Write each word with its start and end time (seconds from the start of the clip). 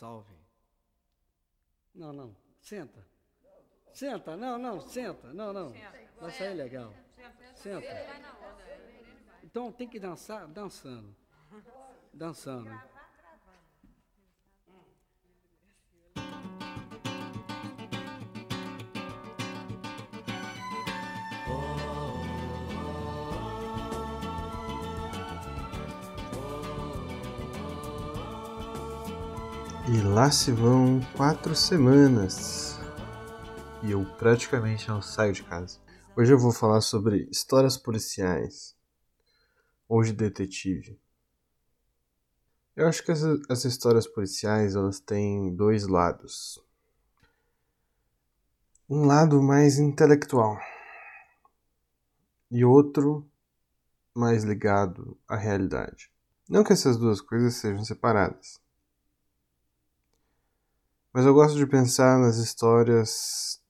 Salve. 0.00 0.34
Não, 1.94 2.10
não. 2.10 2.34
Senta. 2.58 3.06
Senta. 3.92 4.34
Não, 4.34 4.56
não. 4.56 4.80
Senta. 4.80 5.30
Não, 5.34 5.52
não. 5.52 5.74
Vai 6.18 6.30
sair 6.30 6.54
legal. 6.54 6.90
Senta. 7.54 7.86
Então 9.44 9.70
tem 9.70 9.86
que 9.86 10.00
dançar 10.00 10.48
dançando. 10.48 11.14
Dançando. 12.14 12.70
E 29.92 30.00
lá 30.02 30.30
se 30.30 30.52
vão 30.52 31.00
quatro 31.16 31.52
semanas. 31.56 32.78
E 33.82 33.90
eu 33.90 34.04
praticamente 34.18 34.88
não 34.88 35.02
saio 35.02 35.32
de 35.32 35.42
casa. 35.42 35.80
Hoje 36.16 36.32
eu 36.32 36.38
vou 36.38 36.52
falar 36.52 36.80
sobre 36.80 37.28
histórias 37.28 37.76
policiais. 37.76 38.76
Ou 39.88 40.04
de 40.04 40.12
detetive. 40.12 40.96
Eu 42.76 42.86
acho 42.86 43.04
que 43.04 43.10
essas, 43.10 43.64
histórias 43.64 44.06
policiais 44.06 44.76
elas 44.76 45.00
têm 45.00 45.52
dois 45.56 45.88
lados. 45.88 46.64
Um 48.88 49.06
lado 49.06 49.42
mais 49.42 49.80
intelectual. 49.80 50.56
E 52.48 52.64
outro 52.64 53.28
mais 54.14 54.44
ligado 54.44 55.18
à 55.26 55.34
realidade. 55.34 56.12
Não 56.48 56.62
que 56.62 56.72
essas 56.72 56.96
duas 56.96 57.20
coisas 57.20 57.54
sejam 57.54 57.84
separadas. 57.84 58.60
Mas 61.12 61.26
eu 61.26 61.34
gosto 61.34 61.56
de 61.56 61.66
pensar 61.66 62.18
nas 62.20 62.36
histórias 62.36 63.60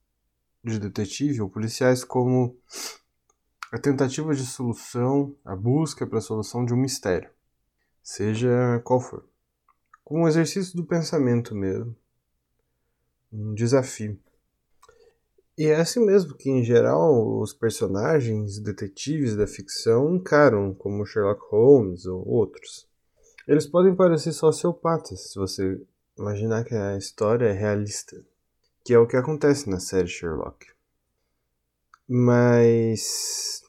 de 0.63 0.79
detetive 0.79 1.41
ou 1.41 1.49
policiais 1.49 2.05
como 2.05 2.55
a 3.73 3.79
tentativa 3.79 4.35
de 4.35 4.45
solução, 4.45 5.35
a 5.43 5.57
busca 5.57 6.07
para 6.07 6.19
a 6.19 6.23
solução 6.23 6.67
de 6.67 6.75
um 6.75 6.77
mistério, 6.77 7.31
seja 8.03 8.81
qual 8.85 9.01
for. 9.01 9.25
Como 10.05 10.25
um 10.25 10.29
exercício 10.29 10.77
do 10.77 10.85
pensamento 10.85 11.55
mesmo, 11.55 11.97
um 13.33 13.55
desafio. 13.55 14.19
E 15.57 15.67
é 15.67 15.77
assim 15.77 16.05
mesmo 16.05 16.35
que, 16.35 16.51
em 16.51 16.63
geral, 16.63 17.41
os 17.41 17.55
personagens 17.55 18.59
detetives 18.59 19.35
da 19.35 19.47
ficção 19.47 20.15
encaram, 20.15 20.75
como 20.75 21.07
Sherlock 21.07 21.41
Holmes 21.51 22.05
ou 22.05 22.27
outros. 22.29 22.87
Eles 23.49 23.67
podem 23.67 23.95
parecer 23.95 24.33
sociopatas 24.33 25.31
se 25.31 25.39
você 25.39 25.81
imaginar 26.21 26.65
que 26.65 26.75
a 26.75 26.97
história 26.97 27.47
é 27.47 27.53
realista, 27.53 28.23
que 28.85 28.93
é 28.93 28.99
o 28.99 29.07
que 29.07 29.17
acontece 29.17 29.69
na 29.71 29.81
série 29.81 30.07
Sherlock. 30.07 30.67
Mas 32.07 33.63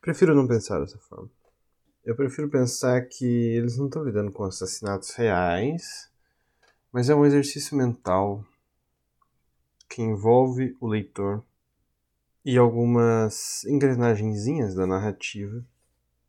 prefiro 0.00 0.34
não 0.34 0.48
pensar 0.48 0.80
dessa 0.80 0.98
forma. 0.98 1.30
Eu 2.04 2.16
prefiro 2.16 2.48
pensar 2.48 3.02
que 3.02 3.24
eles 3.24 3.76
não 3.78 3.86
estão 3.86 4.04
lidando 4.04 4.32
com 4.32 4.42
assassinatos 4.42 5.10
reais, 5.10 6.10
mas 6.90 7.08
é 7.08 7.14
um 7.14 7.24
exercício 7.24 7.76
mental 7.76 8.44
que 9.88 10.02
envolve 10.02 10.76
o 10.80 10.88
leitor 10.88 11.44
e 12.44 12.58
algumas 12.58 13.64
engrenagenzinhas 13.64 14.74
da 14.74 14.86
narrativa. 14.86 15.64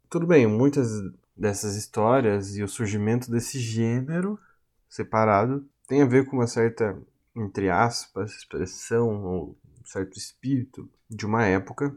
Tudo 0.10 0.28
bem, 0.28 0.46
muitas 0.46 0.90
dessas 1.36 1.76
histórias 1.76 2.56
e 2.56 2.64
o 2.64 2.68
surgimento 2.68 3.30
desse 3.32 3.60
gênero 3.60 4.40
separado 4.88 5.68
tem 5.88 6.02
a 6.02 6.06
ver 6.06 6.26
com 6.26 6.38
uma 6.38 6.48
certa, 6.48 6.98
entre 7.36 7.70
aspas, 7.70 8.32
expressão 8.32 9.24
ou 9.26 9.58
um 9.82 9.86
certo 9.86 10.18
espírito 10.18 10.90
de 11.10 11.26
uma 11.26 11.46
época. 11.46 11.96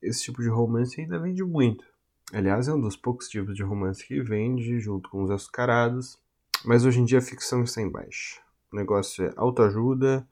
Esse 0.00 0.24
tipo 0.24 0.42
de 0.42 0.48
romance 0.48 1.00
ainda 1.00 1.18
vende 1.18 1.44
muito. 1.44 1.84
Aliás, 2.32 2.66
é 2.66 2.74
um 2.74 2.80
dos 2.80 2.96
poucos 2.96 3.28
tipos 3.28 3.54
de 3.54 3.62
romance 3.62 4.04
que 4.06 4.22
vende, 4.22 4.80
junto 4.80 5.08
com 5.10 5.22
os 5.22 5.30
açucarados. 5.30 6.18
Mas 6.64 6.84
hoje 6.84 7.00
em 7.00 7.04
dia 7.04 7.18
a 7.18 7.22
ficção 7.22 7.62
está 7.62 7.80
em 7.82 7.90
baixa. 7.90 8.40
O 8.72 8.76
negócio 8.76 9.24
é 9.24 9.32
autoajuda, 9.36 10.26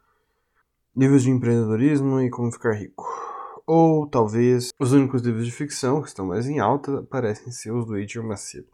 livros 0.97 1.23
de 1.23 1.31
empreendedorismo 1.31 2.21
e 2.21 2.31
como 2.31 2.51
ficar 2.51 2.73
rico. 2.73 3.30
Ou 3.73 4.05
talvez 4.05 4.73
os 4.81 4.91
únicos 4.91 5.23
livros 5.23 5.47
de 5.47 5.53
ficção 5.53 6.03
que 6.03 6.09
estão 6.09 6.27
mais 6.27 6.49
em 6.49 6.59
alta 6.59 7.05
parecem 7.05 7.53
ser 7.53 7.71
os 7.71 7.87
do 7.87 7.97
Edir 7.97 8.21
Macedo. 8.21 8.67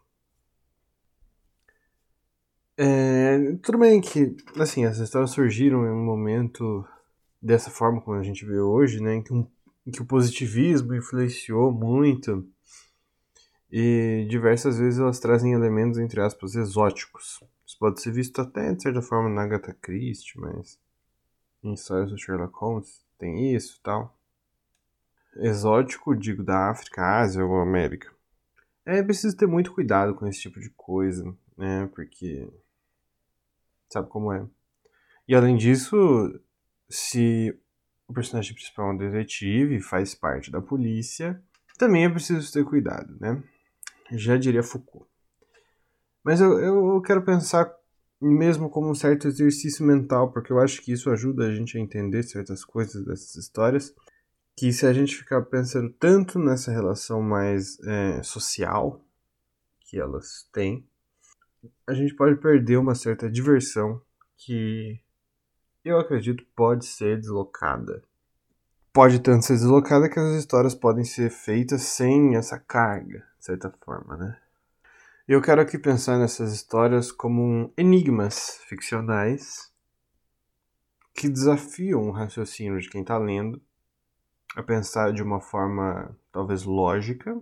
É, 2.78 3.56
tudo 3.62 3.76
bem 3.76 4.00
que, 4.00 4.34
assim, 4.58 4.86
essas 4.86 5.00
histórias 5.00 5.32
surgiram 5.32 5.84
em 5.84 5.90
um 5.90 6.02
momento 6.02 6.82
dessa 7.42 7.70
forma 7.70 8.00
como 8.00 8.16
a 8.16 8.22
gente 8.22 8.46
vê 8.46 8.58
hoje, 8.58 8.98
né, 9.02 9.16
em 9.16 9.22
que, 9.22 9.34
um, 9.34 9.46
em 9.86 9.90
que 9.90 10.00
o 10.00 10.06
positivismo 10.06 10.94
influenciou 10.94 11.70
muito 11.70 12.48
e 13.70 14.26
diversas 14.30 14.78
vezes 14.78 14.98
elas 14.98 15.20
trazem 15.20 15.52
elementos, 15.52 15.98
entre 15.98 16.22
aspas, 16.22 16.54
exóticos. 16.54 17.44
Isso 17.66 17.76
pode 17.78 18.00
ser 18.00 18.12
visto 18.12 18.40
até, 18.40 18.72
de 18.72 18.82
certa 18.82 19.02
forma, 19.02 19.28
na 19.28 19.42
Agatha 19.42 19.74
Christie, 19.74 20.40
mas 20.40 20.80
em 21.62 21.74
histórias 21.74 22.08
do 22.08 22.16
Sherlock 22.16 22.54
Holmes 22.58 23.04
tem 23.18 23.54
isso 23.54 23.76
e 23.78 23.82
tal 23.82 24.15
exótico, 25.40 26.14
digo, 26.14 26.42
da 26.42 26.70
África, 26.70 27.20
Ásia 27.20 27.44
ou 27.44 27.60
América. 27.60 28.10
É 28.84 29.02
preciso 29.02 29.36
ter 29.36 29.46
muito 29.46 29.72
cuidado 29.72 30.14
com 30.14 30.26
esse 30.26 30.40
tipo 30.40 30.60
de 30.60 30.70
coisa, 30.70 31.24
né? 31.56 31.90
Porque 31.94 32.48
sabe 33.90 34.08
como 34.08 34.32
é. 34.32 34.46
E 35.26 35.34
além 35.34 35.56
disso, 35.56 35.96
se 36.88 37.58
o 38.06 38.12
personagem 38.12 38.54
principal 38.54 38.90
é 38.90 38.94
um 38.94 38.96
detetive, 38.96 39.80
faz 39.80 40.14
parte 40.14 40.50
da 40.50 40.60
polícia, 40.60 41.42
também 41.78 42.04
é 42.04 42.08
preciso 42.08 42.52
ter 42.52 42.64
cuidado, 42.64 43.16
né? 43.20 43.42
Já 44.12 44.36
diria 44.36 44.62
Foucault. 44.62 45.08
Mas 46.22 46.40
eu, 46.40 46.58
eu 46.58 47.02
quero 47.02 47.24
pensar 47.24 47.72
mesmo 48.20 48.70
como 48.70 48.88
um 48.88 48.94
certo 48.94 49.28
exercício 49.28 49.84
mental, 49.84 50.32
porque 50.32 50.52
eu 50.52 50.58
acho 50.58 50.80
que 50.80 50.92
isso 50.92 51.10
ajuda 51.10 51.46
a 51.46 51.54
gente 51.54 51.76
a 51.76 51.80
entender 51.80 52.22
certas 52.22 52.64
coisas 52.64 53.04
dessas 53.04 53.34
histórias 53.36 53.94
que 54.56 54.72
se 54.72 54.86
a 54.86 54.92
gente 54.92 55.14
ficar 55.14 55.42
pensando 55.42 55.90
tanto 55.90 56.38
nessa 56.38 56.72
relação 56.72 57.20
mais 57.20 57.78
é, 57.80 58.22
social 58.22 59.04
que 59.80 60.00
elas 60.00 60.48
têm, 60.50 60.88
a 61.86 61.92
gente 61.92 62.14
pode 62.14 62.36
perder 62.36 62.78
uma 62.78 62.94
certa 62.94 63.30
diversão 63.30 64.00
que 64.36 64.98
eu 65.84 65.98
acredito 65.98 66.44
pode 66.56 66.86
ser 66.86 67.20
deslocada. 67.20 68.02
Pode 68.92 69.20
tanto 69.20 69.44
ser 69.44 69.52
deslocada 69.52 70.08
que 70.08 70.18
as 70.18 70.38
histórias 70.38 70.74
podem 70.74 71.04
ser 71.04 71.30
feitas 71.30 71.82
sem 71.82 72.34
essa 72.34 72.58
carga, 72.58 73.18
de 73.38 73.44
certa 73.44 73.70
forma, 73.84 74.16
né? 74.16 74.38
Eu 75.28 75.42
quero 75.42 75.60
aqui 75.60 75.76
pensar 75.76 76.18
nessas 76.18 76.52
histórias 76.52 77.12
como 77.12 77.72
enigmas 77.76 78.58
ficcionais 78.66 79.70
que 81.14 81.28
desafiam 81.28 82.08
o 82.08 82.12
raciocínio 82.12 82.80
de 82.80 82.88
quem 82.88 83.02
está 83.02 83.18
lendo 83.18 83.60
a 84.56 84.62
pensar 84.62 85.12
de 85.12 85.22
uma 85.22 85.38
forma 85.38 86.16
talvez 86.32 86.64
lógica, 86.64 87.38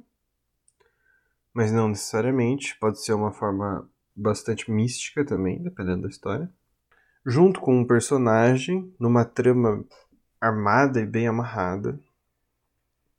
mas 1.55 1.71
não 1.71 1.89
necessariamente, 1.89 2.77
pode 2.81 3.01
ser 3.03 3.13
uma 3.13 3.31
forma 3.31 3.89
bastante 4.17 4.69
mística 4.69 5.25
também, 5.25 5.63
dependendo 5.63 6.03
da 6.03 6.09
história. 6.09 6.53
Junto 7.25 7.61
com 7.61 7.79
um 7.79 7.87
personagem 7.87 8.93
numa 8.99 9.25
trama 9.25 9.85
armada 10.41 11.01
e 11.01 11.07
bem 11.07 11.29
amarrada. 11.29 11.99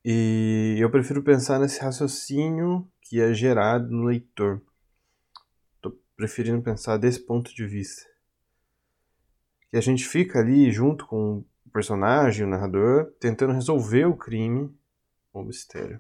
E 0.04 0.76
eu 0.78 0.92
prefiro 0.92 1.24
pensar 1.24 1.58
nesse 1.58 1.82
raciocínio 1.82 2.86
que 3.02 3.22
é 3.22 3.34
gerado 3.34 3.90
no 3.90 4.04
leitor. 4.04 4.62
Tô 5.82 5.98
preferindo 6.18 6.62
pensar 6.62 6.98
desse 6.98 7.22
ponto 7.22 7.56
de 7.56 7.66
vista. 7.66 8.06
Que 9.72 9.78
a 9.78 9.82
gente 9.82 10.06
fica 10.06 10.40
ali 10.40 10.70
junto 10.70 11.08
com 11.08 11.46
personagem, 11.76 12.46
o 12.46 12.50
narrador, 12.50 13.12
tentando 13.20 13.52
resolver 13.52 14.06
o 14.06 14.16
crime 14.16 14.74
ou 15.34 15.42
o 15.42 15.46
mistério. 15.46 16.00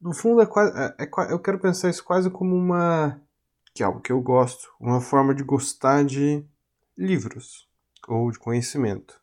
No 0.00 0.12
fundo, 0.12 0.42
é 0.42 0.46
quase, 0.46 0.76
é, 0.76 1.04
é, 1.04 1.32
eu 1.32 1.38
quero 1.38 1.60
pensar 1.60 1.88
isso 1.88 2.02
quase 2.02 2.28
como 2.28 2.56
uma. 2.56 3.20
que 3.72 3.84
é 3.84 3.86
algo 3.86 4.00
que 4.00 4.10
eu 4.10 4.20
gosto, 4.20 4.68
uma 4.80 5.00
forma 5.00 5.32
de 5.32 5.44
gostar 5.44 6.04
de 6.04 6.44
livros, 6.96 7.68
ou 8.08 8.32
de 8.32 8.38
conhecimento, 8.40 9.20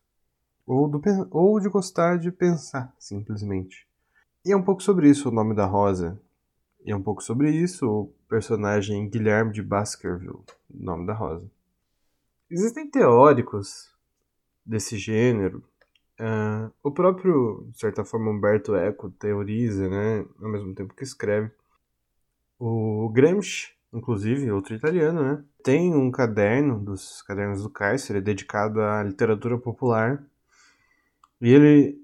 ou, 0.66 0.88
do, 0.88 1.02
ou 1.32 1.60
de 1.60 1.68
gostar 1.68 2.18
de 2.18 2.32
pensar, 2.32 2.94
simplesmente. 2.98 3.86
E 4.46 4.54
é 4.54 4.56
um 4.56 4.64
pouco 4.64 4.82
sobre 4.82 5.10
isso 5.10 5.28
o 5.28 5.34
nome 5.34 5.54
da 5.54 5.66
Rosa. 5.66 6.18
E 6.86 6.92
é 6.92 6.96
um 6.96 7.04
pouco 7.04 7.22
sobre 7.22 7.52
isso 7.52 7.90
o 7.90 8.14
personagem 8.30 9.10
Guilherme 9.10 9.52
de 9.52 9.62
Baskerville, 9.62 10.44
nome 10.70 11.06
da 11.06 11.14
Rosa. 11.14 11.52
Existem 12.50 12.90
teóricos 12.90 13.95
desse 14.66 14.98
gênero. 14.98 15.64
Uh, 16.20 16.72
o 16.82 16.92
próprio, 16.92 17.68
de 17.72 17.80
certa 17.80 18.06
forma, 18.06 18.32
Humberto 18.32 18.76
Eco 18.76 19.12
teoriza, 19.12 19.90
né, 19.90 20.26
ao 20.42 20.50
mesmo 20.50 20.74
tempo 20.74 20.96
que 20.96 21.04
escreve. 21.04 21.52
O 22.58 23.10
Gramsci, 23.10 23.74
inclusive, 23.94 24.52
outro 24.52 24.74
italiano, 24.74 25.22
né? 25.22 25.44
Tem 25.64 25.94
um 25.94 26.10
caderno 26.10 26.80
dos 26.80 27.22
cadernos 27.22 27.64
do 27.64 27.70
Kaiser, 27.70 28.22
dedicado 28.22 28.82
à 28.82 29.04
literatura 29.04 29.58
popular. 29.58 30.24
E 31.42 31.50
ele, 31.50 32.02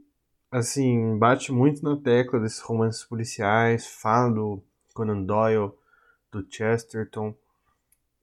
assim, 0.52 1.18
bate 1.18 1.52
muito 1.54 1.84
na 1.84 1.96
tecla 1.96 2.40
desses 2.40 2.60
romances 2.60 3.06
policiais, 3.06 3.88
fala 3.88 4.30
do 4.30 4.64
Conan 4.94 5.24
Doyle, 5.24 5.72
do 6.32 6.46
Chesterton. 6.50 7.34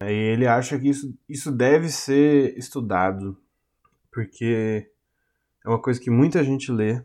E 0.02 0.12
ele 0.12 0.46
acha 0.46 0.78
que 0.78 0.88
isso, 0.88 1.16
isso 1.28 1.50
deve 1.50 1.88
ser 1.88 2.56
estudado, 2.58 3.36
porque 4.12 4.90
é 5.64 5.68
uma 5.68 5.80
coisa 5.80 6.00
que 6.00 6.10
muita 6.10 6.42
gente 6.42 6.70
lê 6.72 7.02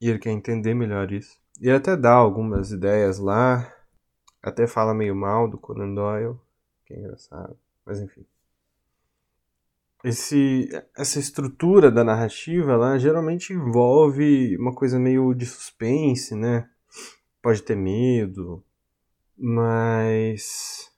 e 0.00 0.08
ele 0.08 0.18
quer 0.18 0.30
entender 0.30 0.74
melhor 0.74 1.12
isso. 1.12 1.38
E 1.60 1.68
ele 1.68 1.76
até 1.76 1.96
dá 1.96 2.12
algumas 2.12 2.72
ideias 2.72 3.18
lá, 3.18 3.70
até 4.42 4.66
fala 4.66 4.94
meio 4.94 5.14
mal 5.14 5.48
do 5.48 5.58
Conan 5.58 5.94
Doyle, 5.94 6.38
que 6.86 6.94
é 6.94 6.98
engraçado, 6.98 7.56
mas 7.84 8.00
enfim. 8.00 8.24
Esse, 10.02 10.70
essa 10.96 11.18
estrutura 11.18 11.90
da 11.90 12.02
narrativa 12.02 12.74
lá 12.74 12.96
geralmente 12.96 13.52
envolve 13.52 14.56
uma 14.56 14.74
coisa 14.74 14.98
meio 14.98 15.34
de 15.34 15.44
suspense, 15.44 16.34
né? 16.34 16.70
Pode 17.42 17.62
ter 17.62 17.76
medo, 17.76 18.64
mas 19.36 20.90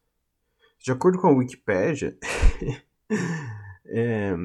de 0.78 0.90
acordo 0.90 1.18
com 1.20 1.28
a 1.28 1.32
Wikipedia, 1.32 2.16
é, 3.86 4.36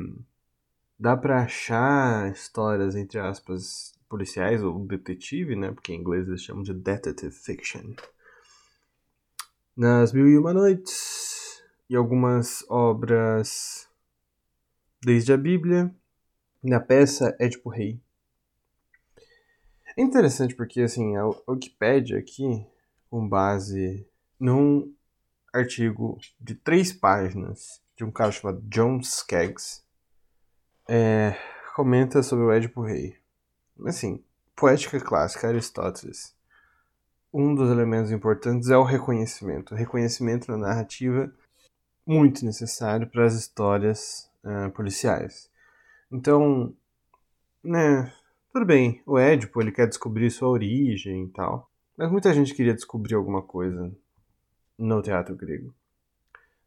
dá 0.99 1.15
para 1.15 1.43
achar 1.43 2.31
histórias 2.31 2.95
entre 2.95 3.19
aspas 3.19 3.97
policiais 4.09 4.63
ou 4.63 4.85
detetive, 4.85 5.55
né? 5.55 5.71
Porque 5.71 5.93
em 5.93 5.99
inglês 5.99 6.27
eles 6.27 6.41
chamam 6.41 6.63
de 6.63 6.73
detective 6.73 7.33
fiction. 7.33 7.93
Nas 9.75 10.11
Mil 10.11 10.27
e 10.27 10.37
Uma 10.37 10.53
Noites 10.53 11.61
e 11.89 11.95
algumas 11.95 12.65
obras 12.69 13.87
desde 15.01 15.31
a 15.31 15.37
Bíblia, 15.37 15.93
na 16.63 16.79
peça 16.79 17.35
Édipo 17.39 17.69
Rei. 17.69 18.01
É 19.95 20.01
interessante 20.01 20.55
porque 20.55 20.81
assim, 20.81 21.15
a 21.15 21.25
Wikipedia 21.47 22.17
aqui, 22.17 22.65
com 23.09 23.27
base 23.27 24.07
num 24.39 24.93
artigo 25.53 26.19
de 26.39 26.55
três 26.55 26.91
páginas 26.91 27.81
de 27.95 28.03
um 28.03 28.11
cara 28.11 28.31
chamado 28.31 28.61
John 28.67 28.99
Skaggs, 28.99 29.83
é, 30.87 31.37
comenta 31.75 32.23
sobre 32.23 32.45
o 32.45 32.51
Édipo 32.51 32.81
Rei. 32.81 33.15
Assim, 33.85 34.23
poética 34.55 34.99
clássica, 34.99 35.47
Aristóteles. 35.47 36.35
Um 37.33 37.53
dos 37.53 37.69
elementos 37.69 38.11
importantes 38.11 38.69
é 38.69 38.77
o 38.77 38.83
reconhecimento. 38.83 39.73
O 39.73 39.77
reconhecimento 39.77 40.49
na 40.49 40.57
narrativa 40.57 41.31
muito 42.05 42.45
necessário 42.45 43.07
para 43.07 43.25
as 43.25 43.33
histórias 43.33 44.31
uh, 44.43 44.71
policiais. 44.71 45.51
Então, 46.09 46.73
né, 47.61 48.11
tudo 48.53 48.65
bem, 48.65 49.01
o 49.05 49.19
Édipo 49.19 49.61
ele 49.61 49.73
quer 49.73 49.87
descobrir 49.87 50.31
sua 50.31 50.47
origem 50.47 51.25
e 51.25 51.29
tal, 51.29 51.69
mas 51.97 52.09
muita 52.09 52.33
gente 52.33 52.55
queria 52.55 52.73
descobrir 52.73 53.15
alguma 53.15 53.41
coisa 53.41 53.91
no 54.77 55.01
teatro 55.01 55.35
grego. 55.35 55.73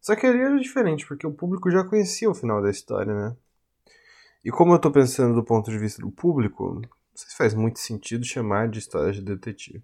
Só 0.00 0.14
que 0.14 0.26
ali 0.26 0.40
era 0.40 0.58
diferente, 0.58 1.06
porque 1.06 1.26
o 1.26 1.32
público 1.32 1.70
já 1.70 1.84
conhecia 1.84 2.30
o 2.30 2.34
final 2.34 2.62
da 2.62 2.70
história, 2.70 3.12
né? 3.14 3.36
E 4.44 4.50
como 4.50 4.72
eu 4.72 4.76
estou 4.76 4.90
pensando 4.90 5.34
do 5.34 5.44
ponto 5.44 5.70
de 5.70 5.78
vista 5.78 6.00
do 6.00 6.10
público, 6.10 6.74
não 6.74 6.88
sei 7.14 7.30
se 7.30 7.36
faz 7.36 7.54
muito 7.54 7.78
sentido 7.78 8.24
chamar 8.24 8.68
de 8.68 8.78
história 8.78 9.12
de 9.12 9.20
detetive. 9.20 9.82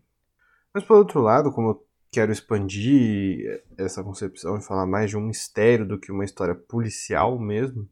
Mas 0.72 0.84
por 0.84 0.96
outro 0.96 1.20
lado, 1.20 1.52
como 1.52 1.70
eu 1.70 1.86
quero 2.10 2.32
expandir 2.32 3.62
essa 3.76 4.02
concepção 4.02 4.56
e 4.56 4.62
falar 4.62 4.86
mais 4.86 5.10
de 5.10 5.16
um 5.16 5.20
mistério 5.20 5.86
do 5.86 5.98
que 5.98 6.10
uma 6.10 6.24
história 6.24 6.54
policial 6.54 7.38
mesmo, 7.38 7.88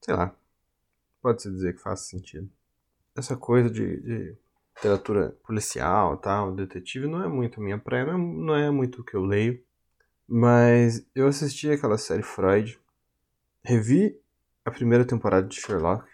sei 0.00 0.14
lá, 0.14 0.34
pode-se 1.22 1.50
dizer 1.50 1.74
que 1.74 1.82
faz 1.82 2.00
sentido. 2.00 2.50
Essa 3.16 3.36
coisa 3.36 3.70
de, 3.70 4.00
de 4.00 4.36
literatura 4.76 5.36
policial 5.44 6.16
tal, 6.16 6.52
detetive, 6.52 7.06
não 7.06 7.22
é 7.22 7.28
muito 7.28 7.60
minha 7.60 7.78
praia, 7.78 8.04
não 8.04 8.14
é, 8.14 8.18
não 8.18 8.56
é 8.56 8.70
muito 8.70 9.00
o 9.00 9.04
que 9.04 9.14
eu 9.14 9.24
leio. 9.24 9.62
Mas 10.26 11.06
eu 11.14 11.26
assisti 11.26 11.70
aquela 11.70 11.98
série 11.98 12.22
Freud, 12.22 12.78
revi 13.62 14.20
a 14.68 14.70
primeira 14.70 15.04
temporada 15.04 15.46
de 15.46 15.60
Sherlock, 15.60 16.04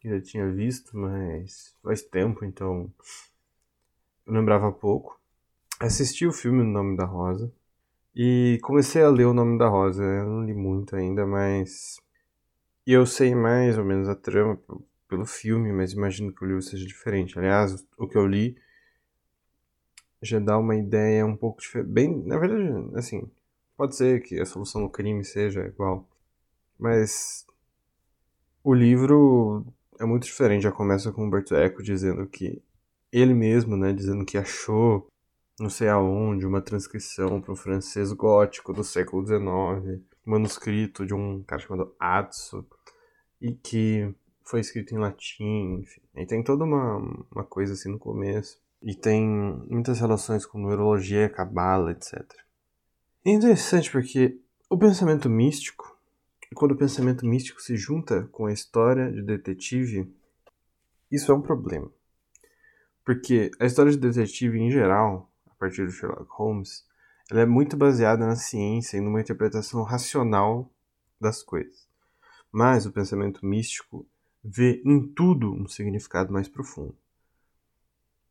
que 0.00 0.08
já 0.08 0.20
tinha 0.20 0.50
visto, 0.50 0.96
mas 0.96 1.76
faz 1.82 2.02
tempo, 2.02 2.44
então 2.44 2.92
eu 4.26 4.32
lembrava 4.32 4.72
pouco. 4.72 5.20
Assisti 5.78 6.26
o 6.26 6.32
filme 6.32 6.62
No 6.62 6.70
Nome 6.70 6.96
da 6.96 7.04
Rosa 7.04 7.52
e 8.14 8.58
comecei 8.62 9.02
a 9.02 9.08
ler 9.08 9.26
O 9.26 9.34
Nome 9.34 9.58
da 9.58 9.68
Rosa. 9.68 10.02
Eu 10.02 10.26
não 10.26 10.44
li 10.44 10.54
muito 10.54 10.96
ainda, 10.96 11.26
mas. 11.26 12.00
E 12.86 12.92
eu 12.92 13.06
sei 13.06 13.34
mais 13.34 13.78
ou 13.78 13.84
menos 13.84 14.08
a 14.08 14.14
trama 14.14 14.58
pelo 15.08 15.26
filme, 15.26 15.72
mas 15.72 15.92
imagino 15.92 16.32
que 16.32 16.44
o 16.44 16.46
livro 16.46 16.62
seja 16.62 16.86
diferente. 16.86 17.38
Aliás, 17.38 17.86
o 17.96 18.08
que 18.08 18.16
eu 18.16 18.26
li 18.26 18.56
já 20.22 20.38
dá 20.38 20.56
uma 20.56 20.76
ideia 20.76 21.26
um 21.26 21.36
pouco 21.36 21.60
diferente. 21.60 21.90
Bem, 21.90 22.22
na 22.24 22.38
verdade, 22.38 22.96
assim, 22.96 23.30
pode 23.76 23.96
ser 23.96 24.22
que 24.22 24.40
a 24.40 24.46
solução 24.46 24.82
do 24.82 24.88
crime 24.88 25.24
seja 25.24 25.66
igual, 25.66 26.08
mas 26.78 27.44
o 28.62 28.74
livro 28.74 29.64
é 29.98 30.04
muito 30.04 30.24
diferente. 30.24 30.62
Já 30.62 30.72
começa 30.72 31.12
com 31.12 31.24
Humberto 31.24 31.54
Eco 31.54 31.82
dizendo 31.82 32.26
que 32.26 32.62
ele 33.12 33.34
mesmo, 33.34 33.76
né, 33.76 33.92
dizendo 33.92 34.24
que 34.24 34.38
achou 34.38 35.06
não 35.60 35.70
sei 35.70 35.88
aonde 35.88 36.46
uma 36.46 36.60
transcrição 36.60 37.40
para 37.40 37.52
o 37.52 37.56
francês 37.56 38.12
gótico 38.12 38.72
do 38.72 38.82
século 38.82 39.24
XIX, 39.24 40.02
manuscrito 40.24 41.06
de 41.06 41.14
um 41.14 41.42
cara 41.42 41.62
chamado 41.62 41.94
Atso 42.00 42.66
e 43.40 43.52
que 43.52 44.12
foi 44.44 44.60
escrito 44.60 44.94
em 44.94 44.98
latim, 44.98 45.80
enfim. 45.80 46.00
E 46.16 46.26
tem 46.26 46.42
toda 46.42 46.64
uma, 46.64 46.96
uma 47.30 47.44
coisa 47.44 47.74
assim 47.74 47.90
no 47.90 47.98
começo. 47.98 48.60
E 48.82 48.94
tem 48.94 49.24
muitas 49.68 50.00
relações 50.00 50.44
com 50.44 50.58
numerologia, 50.58 51.28
cabala, 51.28 51.92
etc. 51.92 52.24
É 53.24 53.30
interessante 53.30 53.90
porque 53.90 54.40
o 54.68 54.76
pensamento 54.76 55.30
místico 55.30 55.91
quando 56.52 56.72
o 56.72 56.76
pensamento 56.76 57.26
místico 57.26 57.60
se 57.60 57.76
junta 57.76 58.28
com 58.32 58.46
a 58.46 58.52
história 58.52 59.10
de 59.10 59.22
detetive, 59.22 60.12
isso 61.10 61.30
é 61.30 61.34
um 61.34 61.42
problema. 61.42 61.90
Porque 63.04 63.50
a 63.58 63.66
história 63.66 63.90
de 63.90 63.98
detetive 63.98 64.58
em 64.58 64.70
geral, 64.70 65.30
a 65.50 65.54
partir 65.54 65.84
do 65.84 65.92
Sherlock 65.92 66.26
Holmes, 66.30 66.86
ela 67.30 67.40
é 67.40 67.46
muito 67.46 67.76
baseada 67.76 68.26
na 68.26 68.36
ciência 68.36 68.96
e 68.96 69.00
numa 69.00 69.20
interpretação 69.20 69.82
racional 69.82 70.70
das 71.20 71.42
coisas. 71.42 71.88
Mas 72.50 72.86
o 72.86 72.92
pensamento 72.92 73.44
místico 73.44 74.06
vê 74.44 74.82
em 74.84 75.06
tudo 75.06 75.52
um 75.52 75.66
significado 75.66 76.32
mais 76.32 76.48
profundo. 76.48 76.96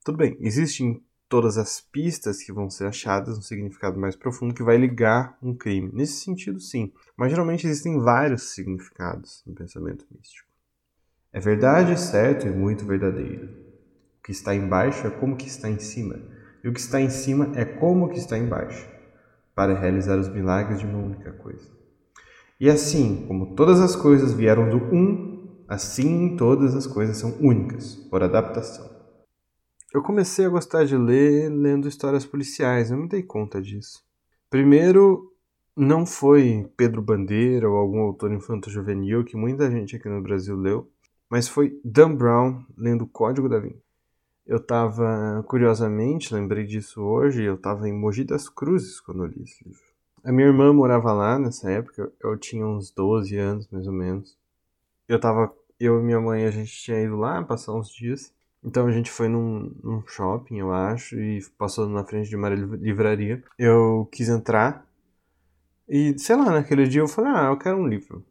Tudo 0.03 0.17
bem, 0.17 0.37
existem 0.39 1.03
todas 1.31 1.57
as 1.57 1.79
pistas 1.79 2.43
que 2.43 2.51
vão 2.51 2.69
ser 2.69 2.87
achadas 2.87 3.37
um 3.37 3.41
significado 3.41 3.97
mais 3.97 4.17
profundo 4.17 4.53
que 4.53 4.61
vai 4.61 4.75
ligar 4.75 5.37
um 5.41 5.55
crime. 5.55 5.89
Nesse 5.93 6.19
sentido, 6.19 6.59
sim. 6.59 6.91
Mas 7.15 7.29
geralmente 7.29 7.65
existem 7.65 7.97
vários 7.97 8.53
significados 8.53 9.41
no 9.47 9.55
pensamento 9.55 10.05
místico. 10.11 10.49
É 11.31 11.39
verdade, 11.39 11.97
certo 11.97 12.45
e 12.45 12.51
muito 12.51 12.85
verdadeiro. 12.85 13.45
O 14.19 14.23
que 14.23 14.33
está 14.33 14.53
embaixo 14.53 15.07
é 15.07 15.09
como 15.09 15.37
que 15.37 15.47
está 15.47 15.69
em 15.69 15.79
cima, 15.79 16.19
e 16.61 16.67
o 16.67 16.73
que 16.73 16.81
está 16.81 16.99
em 16.99 17.09
cima 17.09 17.53
é 17.55 17.63
como 17.63 18.09
que 18.09 18.19
está 18.19 18.37
embaixo, 18.37 18.85
para 19.55 19.73
realizar 19.73 20.19
os 20.19 20.27
milagres 20.27 20.79
de 20.79 20.85
uma 20.85 20.99
única 20.99 21.31
coisa. 21.31 21.65
E 22.59 22.69
assim 22.69 23.25
como 23.25 23.55
todas 23.55 23.79
as 23.79 23.95
coisas 23.95 24.33
vieram 24.33 24.69
do 24.69 24.77
um, 24.93 25.63
assim 25.65 26.35
todas 26.35 26.75
as 26.75 26.85
coisas 26.85 27.15
são 27.15 27.37
únicas, 27.39 27.95
por 27.95 28.21
adaptação. 28.21 28.90
Eu 29.93 30.01
comecei 30.01 30.45
a 30.45 30.49
gostar 30.49 30.85
de 30.85 30.95
ler 30.95 31.49
lendo 31.49 31.85
histórias 31.85 32.25
policiais, 32.25 32.89
eu 32.89 32.97
me 32.97 33.09
dei 33.09 33.21
conta 33.21 33.61
disso. 33.61 34.01
Primeiro, 34.49 35.33
não 35.75 36.05
foi 36.05 36.65
Pedro 36.77 37.01
Bandeira 37.01 37.69
ou 37.69 37.75
algum 37.75 37.99
autor 37.99 38.31
infanto-juvenil 38.31 39.25
que 39.25 39.35
muita 39.35 39.69
gente 39.69 39.97
aqui 39.97 40.07
no 40.07 40.21
Brasil 40.21 40.55
leu, 40.55 40.89
mas 41.29 41.49
foi 41.49 41.77
Dan 41.83 42.15
Brown 42.15 42.63
lendo 42.77 43.05
Código 43.05 43.49
da 43.49 43.59
Vinci. 43.59 43.83
Eu 44.47 44.57
estava, 44.57 45.43
curiosamente, 45.45 46.33
lembrei 46.33 46.65
disso 46.65 47.01
hoje, 47.01 47.43
eu 47.43 47.55
estava 47.55 47.89
em 47.89 47.93
Mogi 47.93 48.23
das 48.23 48.47
Cruzes 48.47 49.01
quando 49.01 49.25
eu 49.25 49.27
li 49.27 49.43
esse 49.43 49.61
livro. 49.61 49.83
A 50.23 50.31
minha 50.31 50.47
irmã 50.47 50.71
morava 50.71 51.11
lá 51.11 51.37
nessa 51.37 51.69
época, 51.69 52.09
eu 52.23 52.37
tinha 52.37 52.65
uns 52.65 52.91
12 52.91 53.35
anos 53.35 53.67
mais 53.69 53.85
ou 53.87 53.93
menos. 53.93 54.37
Eu 55.05 55.19
tava, 55.19 55.53
eu 55.77 55.99
e 55.99 56.03
minha 56.03 56.21
mãe, 56.21 56.45
a 56.45 56.51
gente 56.51 56.71
tinha 56.71 57.01
ido 57.01 57.17
lá 57.17 57.43
passar 57.43 57.73
uns 57.73 57.89
dias. 57.89 58.33
Então 58.63 58.85
a 58.87 58.91
gente 58.91 59.09
foi 59.09 59.27
num, 59.27 59.73
num, 59.83 60.03
shopping, 60.07 60.59
eu 60.59 60.71
acho, 60.71 61.19
e 61.19 61.43
passou 61.57 61.87
na 61.89 62.03
frente 62.05 62.29
de 62.29 62.35
uma 62.35 62.49
livraria. 62.49 63.43
Eu 63.57 64.07
quis 64.11 64.29
entrar 64.29 64.85
e, 65.93 66.17
sei 66.17 66.37
lá, 66.37 66.51
naquele 66.51 66.87
dia 66.87 67.01
eu 67.01 67.07
falei, 67.07 67.31
ah, 67.35 67.47
eu 67.47 67.57
quero 67.57 67.77
um 67.77 67.85
livro. 67.85 68.25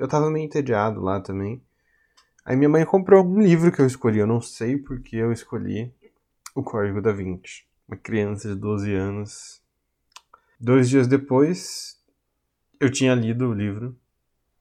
Eu 0.00 0.08
tava 0.08 0.30
meio 0.30 0.44
entediado 0.44 1.00
lá 1.00 1.20
também. 1.20 1.62
Aí 2.44 2.56
minha 2.56 2.68
mãe 2.68 2.84
comprou 2.84 3.24
um 3.24 3.40
livro 3.40 3.70
que 3.70 3.80
eu 3.80 3.86
escolhi, 3.86 4.18
eu 4.18 4.26
não 4.26 4.40
sei 4.40 4.76
porque 4.76 5.16
eu 5.16 5.30
escolhi 5.30 5.94
O 6.56 6.62
Código 6.62 7.00
da 7.00 7.12
Vinci. 7.12 7.64
Uma 7.86 7.96
criança 7.96 8.48
de 8.48 8.56
12 8.56 8.92
anos. 8.92 9.62
Dois 10.58 10.88
dias 10.88 11.06
depois, 11.06 11.96
eu 12.80 12.90
tinha 12.90 13.14
lido 13.14 13.48
o 13.48 13.54
livro. 13.54 13.96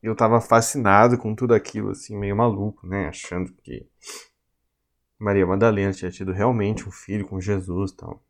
Eu 0.02 0.16
tava 0.16 0.40
fascinado 0.40 1.18
com 1.18 1.34
tudo 1.34 1.56
aquilo, 1.56 1.90
assim, 1.90 2.16
meio 2.16 2.36
maluco, 2.36 2.86
né? 2.86 3.08
Achando 3.08 3.52
que 3.64 3.88
Maria 5.24 5.48
Madalena 5.48 5.94
tinha 5.94 6.12
tido 6.12 6.34
realmente 6.34 6.86
um 6.86 6.92
filho 6.92 7.26
com 7.26 7.40
Jesus 7.40 7.92
e 7.92 7.96
tal. 7.96 8.22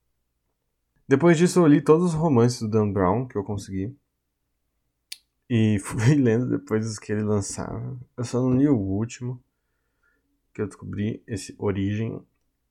Depois 1.07 1.35
disso, 1.35 1.59
eu 1.59 1.65
li 1.65 1.81
todos 1.81 2.09
os 2.09 2.13
romances 2.13 2.59
do 2.59 2.69
Dan 2.69 2.91
Brown 2.91 3.27
que 3.27 3.35
eu 3.35 3.43
consegui. 3.43 3.97
E 5.49 5.79
fui 5.83 6.13
lendo 6.13 6.47
depois 6.47 6.85
os 6.87 6.99
que 6.99 7.11
ele 7.11 7.23
lançava. 7.23 7.97
Eu 8.15 8.23
só 8.23 8.39
não 8.39 8.55
li 8.55 8.67
o 8.69 8.77
último, 8.77 9.43
que 10.53 10.61
eu 10.61 10.67
descobri, 10.67 11.23
esse 11.25 11.55
Origem. 11.57 12.21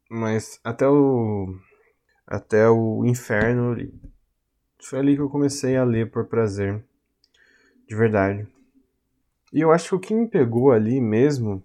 Mas 0.08 0.60
até 0.62 0.86
o. 0.86 1.58
Até 2.24 2.70
o 2.70 3.04
Inferno 3.04 3.74
li. 3.74 3.92
Foi 4.80 5.00
ali 5.00 5.16
que 5.16 5.22
eu 5.22 5.28
comecei 5.28 5.76
a 5.76 5.82
ler 5.82 6.12
por 6.12 6.26
prazer. 6.26 6.84
De 7.88 7.96
verdade. 7.96 8.46
E 9.52 9.60
eu 9.60 9.72
acho 9.72 9.88
que 9.88 9.94
o 9.96 10.00
que 10.00 10.14
me 10.14 10.28
pegou 10.28 10.70
ali 10.70 11.00
mesmo, 11.00 11.62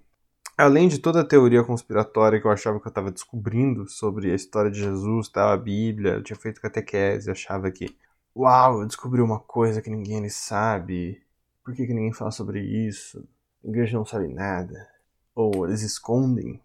além 0.57 0.87
de 0.87 0.99
toda 0.99 1.21
a 1.21 1.27
teoria 1.27 1.63
conspiratória 1.63 2.41
que 2.41 2.47
eu 2.47 2.51
achava 2.51 2.79
que 2.79 2.87
eu 2.87 2.89
estava 2.89 3.11
descobrindo 3.11 3.87
sobre 3.87 4.31
a 4.31 4.35
história 4.35 4.71
de 4.71 4.79
Jesus, 4.79 5.29
tal, 5.29 5.49
a 5.49 5.57
Bíblia, 5.57 6.13
eu 6.13 6.23
tinha 6.23 6.37
feito 6.37 6.59
catequese, 6.59 7.29
achava 7.31 7.71
que 7.71 7.95
Uau, 8.37 8.81
eu 8.81 8.85
descobri 8.85 9.19
uma 9.19 9.39
coisa 9.39 9.81
que 9.81 9.89
ninguém 9.89 10.29
sabe. 10.29 11.19
Por 11.63 11.73
que, 11.73 11.87
que 11.87 11.93
ninguém 11.93 12.13
fala 12.13 12.29
sobre 12.29 12.61
isso? 12.61 13.27
A 13.65 13.67
igreja 13.67 13.97
não 13.97 14.05
sabe 14.05 14.27
nada. 14.27 14.87
Ou 15.33 15.65
eles 15.65 15.81
escondem. 15.81 16.61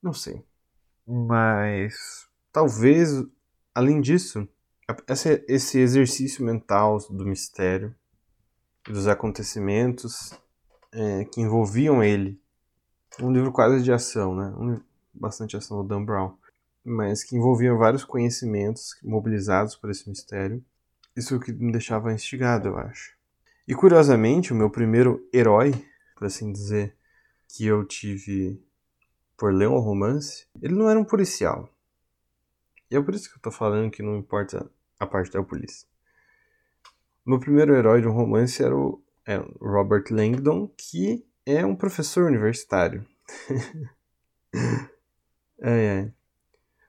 Não 0.00 0.12
sei. 0.12 0.44
Mas 1.04 2.28
talvez, 2.52 3.24
além 3.74 4.00
disso, 4.00 4.48
esse, 5.08 5.44
esse 5.48 5.80
exercício 5.80 6.44
mental 6.44 6.98
do 7.10 7.26
mistério, 7.26 7.92
dos 8.84 9.08
acontecimentos 9.08 10.32
é, 10.92 11.24
que 11.24 11.40
envolviam 11.40 12.00
ele. 12.00 12.40
Um 13.20 13.32
livro 13.32 13.52
quase 13.52 13.82
de 13.82 13.92
ação, 13.92 14.34
né? 14.34 14.54
Um, 14.56 14.80
bastante 15.12 15.56
ação 15.56 15.82
do 15.82 15.88
Dan 15.88 16.04
Brown. 16.04 16.36
Mas 16.84 17.24
que 17.24 17.36
envolvia 17.36 17.74
vários 17.74 18.04
conhecimentos 18.04 18.98
mobilizados 19.02 19.76
por 19.76 19.90
esse 19.90 20.08
mistério 20.08 20.64
isso 21.18 21.34
é 21.34 21.38
que 21.40 21.52
me 21.52 21.72
deixava 21.72 22.12
instigado, 22.12 22.68
eu 22.68 22.78
acho. 22.78 23.12
E 23.66 23.74
curiosamente, 23.74 24.52
o 24.52 24.56
meu 24.56 24.70
primeiro 24.70 25.28
herói, 25.34 25.72
por 26.14 26.26
assim 26.26 26.52
dizer, 26.52 26.94
que 27.48 27.66
eu 27.66 27.84
tive 27.84 28.62
por 29.36 29.52
ler 29.52 29.68
um 29.68 29.80
romance, 29.80 30.46
ele 30.62 30.76
não 30.76 30.88
era 30.88 30.98
um 30.98 31.04
policial. 31.04 31.68
E 32.88 32.94
é 32.94 33.02
por 33.02 33.16
isso 33.16 33.28
que 33.28 33.36
eu 33.36 33.42
tô 33.42 33.50
falando 33.50 33.90
que 33.90 34.00
não 34.00 34.16
importa 34.16 34.70
a 34.96 35.06
parte 35.08 35.32
da 35.32 35.42
polícia. 35.42 35.88
O 37.26 37.30
meu 37.30 37.40
primeiro 37.40 37.74
herói 37.74 38.00
de 38.00 38.06
um 38.06 38.12
romance 38.12 38.62
era 38.62 38.76
o, 38.76 39.02
é 39.26 39.40
o 39.40 39.56
Robert 39.60 40.04
Langdon, 40.12 40.68
que 40.68 41.26
é 41.56 41.64
um 41.64 41.74
professor 41.74 42.26
universitário. 42.26 43.06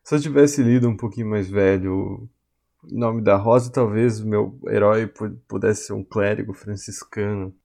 Se 0.03 0.15
eu 0.15 0.19
tivesse 0.19 0.61
lido 0.61 0.89
um 0.89 0.97
pouquinho 0.97 1.29
mais 1.29 1.49
velho 1.49 2.27
nome 2.83 3.21
da 3.21 3.37
Rosa, 3.37 3.71
talvez 3.71 4.19
o 4.19 4.27
meu 4.27 4.59
herói 4.67 5.07
pudesse 5.47 5.85
ser 5.85 5.93
um 5.93 6.03
clérigo 6.03 6.53
franciscano. 6.53 7.55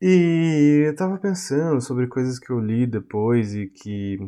E 0.00 0.84
eu 0.86 0.96
tava 0.96 1.18
pensando 1.18 1.80
sobre 1.80 2.06
coisas 2.06 2.38
que 2.38 2.50
eu 2.50 2.60
li 2.60 2.86
depois 2.86 3.54
e 3.54 3.66
que 3.66 4.18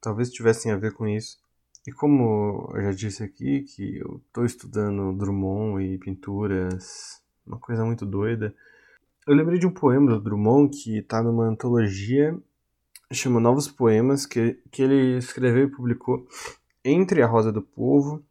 talvez 0.00 0.30
tivessem 0.30 0.72
a 0.72 0.76
ver 0.76 0.94
com 0.94 1.06
isso. 1.06 1.38
E 1.86 1.92
como 1.92 2.72
eu 2.74 2.82
já 2.82 2.92
disse 2.92 3.22
aqui, 3.22 3.62
que 3.62 3.98
eu 3.98 4.22
estou 4.26 4.44
estudando 4.44 5.16
Drummond 5.16 5.84
e 5.84 5.98
pinturas, 5.98 7.22
uma 7.46 7.58
coisa 7.58 7.84
muito 7.84 8.06
doida, 8.06 8.54
eu 9.26 9.34
lembrei 9.34 9.58
de 9.58 9.66
um 9.66 9.72
poema 9.72 10.12
do 10.12 10.20
Drummond 10.20 10.70
que 10.70 10.98
está 10.98 11.20
numa 11.20 11.44
antologia, 11.44 12.38
chama 13.12 13.40
Novos 13.40 13.66
Poemas, 13.66 14.24
que, 14.24 14.60
que 14.70 14.82
ele 14.82 15.18
escreveu 15.18 15.64
e 15.64 15.70
publicou 15.70 16.26
entre 16.84 17.22
A 17.22 17.26
Rosa 17.26 17.50
do 17.50 17.60
Povo 17.60 18.24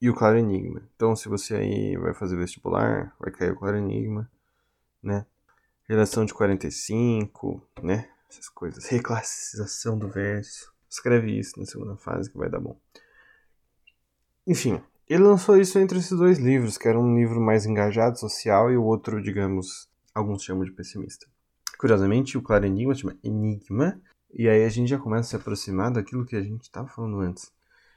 e 0.00 0.10
o 0.10 0.14
Claro 0.14 0.36
Enigma. 0.36 0.82
Então, 0.94 1.16
se 1.16 1.30
você 1.30 1.54
aí 1.54 1.96
vai 1.96 2.12
fazer 2.12 2.36
vestibular, 2.36 3.14
vai 3.18 3.30
cair 3.30 3.52
o 3.52 3.56
Claro 3.56 3.78
Enigma, 3.78 4.30
né? 5.02 5.24
Relação 5.88 6.26
de 6.26 6.34
45, 6.34 7.62
né? 7.82 8.08
Essas 8.28 8.48
coisas. 8.50 8.84
Reclassização 8.86 9.98
do 9.98 10.08
verso. 10.08 10.72
Escreve 10.90 11.38
isso 11.38 11.58
na 11.58 11.64
segunda 11.64 11.96
fase 11.96 12.30
que 12.30 12.36
vai 12.36 12.50
dar 12.50 12.60
bom. 12.60 12.78
Enfim, 14.46 14.82
ele 15.08 15.22
lançou 15.22 15.56
isso 15.56 15.78
entre 15.78 15.98
esses 15.98 16.16
dois 16.16 16.38
livros, 16.38 16.76
que 16.76 16.86
era 16.86 16.98
um 16.98 17.16
livro 17.16 17.40
mais 17.40 17.64
engajado 17.64 18.18
social 18.18 18.70
e 18.70 18.76
o 18.76 18.84
outro, 18.84 19.22
digamos, 19.22 19.88
alguns 20.14 20.42
chamam 20.42 20.64
de 20.64 20.72
pessimista. 20.72 21.26
Curiosamente, 21.78 22.38
o 22.38 22.42
Claro 22.42 22.66
Enigma 22.66 22.94
chama 22.94 23.16
Enigma, 23.22 24.00
e 24.32 24.48
aí 24.48 24.64
a 24.64 24.68
gente 24.68 24.88
já 24.88 24.98
começa 24.98 25.22
a 25.22 25.30
se 25.30 25.36
aproximar 25.36 25.90
daquilo 25.90 26.24
que 26.24 26.36
a 26.36 26.42
gente 26.42 26.62
estava 26.62 26.88
falando 26.88 27.20
antes. 27.20 27.52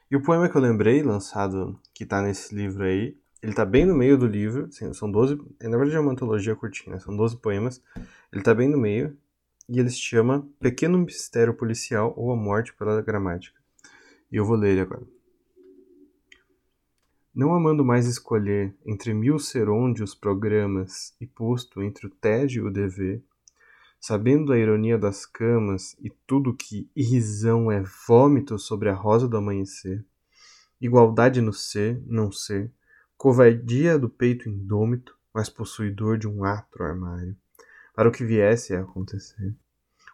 E 0.09 0.15
o 0.15 0.21
poema 0.21 0.49
que 0.49 0.55
eu 0.55 0.61
lembrei, 0.61 1.03
lançado, 1.03 1.79
que 1.93 2.05
tá 2.05 2.21
nesse 2.21 2.55
livro 2.55 2.83
aí, 2.83 3.17
ele 3.41 3.53
tá 3.53 3.65
bem 3.65 3.85
no 3.85 3.95
meio 3.95 4.17
do 4.17 4.25
livro, 4.25 4.65
assim, 4.65 4.91
são 4.93 5.11
12, 5.11 5.37
na 5.61 5.77
verdade 5.77 5.95
é 5.95 5.99
uma 5.99 6.11
antologia 6.11 6.55
curtinha, 6.55 6.95
né? 6.95 6.99
são 6.99 7.15
12 7.15 7.37
poemas, 7.37 7.81
ele 8.31 8.41
tá 8.41 8.53
bem 8.53 8.67
no 8.67 8.77
meio, 8.77 9.15
e 9.69 9.79
ele 9.79 9.89
se 9.89 9.99
chama 9.99 10.47
Pequeno 10.59 10.97
Mistério 10.97 11.53
Policial 11.53 12.13
ou 12.15 12.31
A 12.31 12.35
Morte 12.35 12.73
pela 12.73 13.01
Gramática. 13.01 13.59
E 14.31 14.37
eu 14.37 14.45
vou 14.45 14.55
ler 14.55 14.71
ele 14.71 14.81
agora. 14.81 15.05
Não 17.37 17.53
amando 17.53 17.85
mais 17.85 18.07
escolher 18.07 18.75
entre 18.83 19.13
mil 19.13 19.37
serôndios 19.37 20.15
programas 20.15 21.15
e 21.21 21.27
posto 21.27 21.83
entre 21.83 22.07
o 22.07 22.09
tédio 22.09 22.65
e 22.65 22.67
o 22.67 22.73
dever, 22.73 23.21
sabendo 23.99 24.51
a 24.51 24.57
ironia 24.57 24.97
das 24.97 25.23
camas 25.23 25.95
e 25.99 26.09
tudo 26.25 26.55
que 26.55 26.89
irrisão 26.95 27.71
é 27.71 27.83
vômito 28.07 28.57
sobre 28.57 28.89
a 28.89 28.93
rosa 28.95 29.27
do 29.27 29.37
amanhecer, 29.37 30.03
igualdade 30.81 31.39
no 31.39 31.53
ser, 31.53 32.01
não 32.07 32.31
ser, 32.31 32.71
covardia 33.15 33.99
do 33.99 34.09
peito 34.09 34.49
indômito, 34.49 35.15
mas 35.31 35.47
possuidor 35.47 36.17
de 36.17 36.27
um 36.27 36.43
atro 36.43 36.83
armário, 36.83 37.37
para 37.93 38.09
o 38.09 38.11
que 38.11 38.25
viesse 38.25 38.73
a 38.73 38.81
acontecer, 38.81 39.53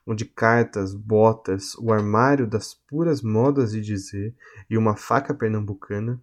onde 0.05 0.25
cartas, 0.25 0.93
botas, 0.93 1.73
o 1.75 1.93
armário 1.93 2.45
das 2.45 2.73
puras 2.73 3.21
modas 3.21 3.71
de 3.71 3.79
dizer 3.79 4.35
e 4.69 4.77
uma 4.77 4.97
faca 4.97 5.33
pernambucana 5.33 6.21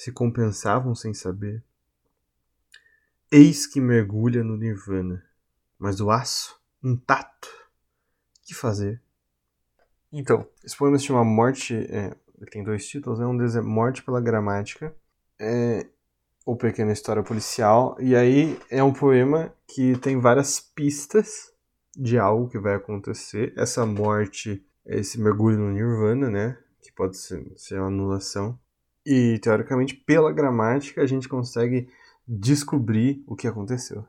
se 0.00 0.10
compensavam 0.10 0.94
sem 0.94 1.12
saber. 1.12 1.62
Eis 3.30 3.66
que 3.66 3.82
mergulha 3.82 4.42
no 4.42 4.56
nirvana, 4.56 5.22
mas 5.78 6.00
o 6.00 6.10
aço 6.10 6.58
intacto. 6.82 7.50
Que 8.42 8.54
fazer? 8.54 8.98
Então, 10.10 10.48
esse 10.64 10.74
poema 10.74 10.98
se 10.98 11.04
chama 11.04 11.22
Morte. 11.22 11.74
É, 11.90 12.16
tem 12.50 12.64
dois 12.64 12.88
títulos, 12.88 13.18
né? 13.18 13.26
Um 13.26 13.36
deles 13.36 13.54
é 13.54 13.60
Morte 13.60 14.02
pela 14.02 14.22
Gramática, 14.22 14.96
é, 15.38 15.86
ou 16.46 16.56
Pequena 16.56 16.92
História 16.92 17.22
Policial. 17.22 17.94
E 18.00 18.16
aí 18.16 18.58
é 18.70 18.82
um 18.82 18.94
poema 18.94 19.54
que 19.68 19.98
tem 19.98 20.18
várias 20.18 20.58
pistas 20.58 21.52
de 21.94 22.18
algo 22.18 22.48
que 22.48 22.58
vai 22.58 22.74
acontecer. 22.74 23.52
Essa 23.54 23.84
morte, 23.84 24.66
esse 24.86 25.20
mergulho 25.20 25.58
no 25.58 25.72
Nirvana, 25.72 26.30
né? 26.30 26.58
Que 26.80 26.90
pode 26.90 27.18
ser, 27.18 27.52
ser 27.54 27.78
uma 27.78 27.88
anulação. 27.88 28.58
E, 29.04 29.38
teoricamente, 29.38 29.94
pela 29.94 30.32
gramática, 30.32 31.02
a 31.02 31.06
gente 31.06 31.28
consegue 31.28 31.88
descobrir 32.26 33.24
o 33.26 33.34
que 33.34 33.48
aconteceu. 33.48 34.04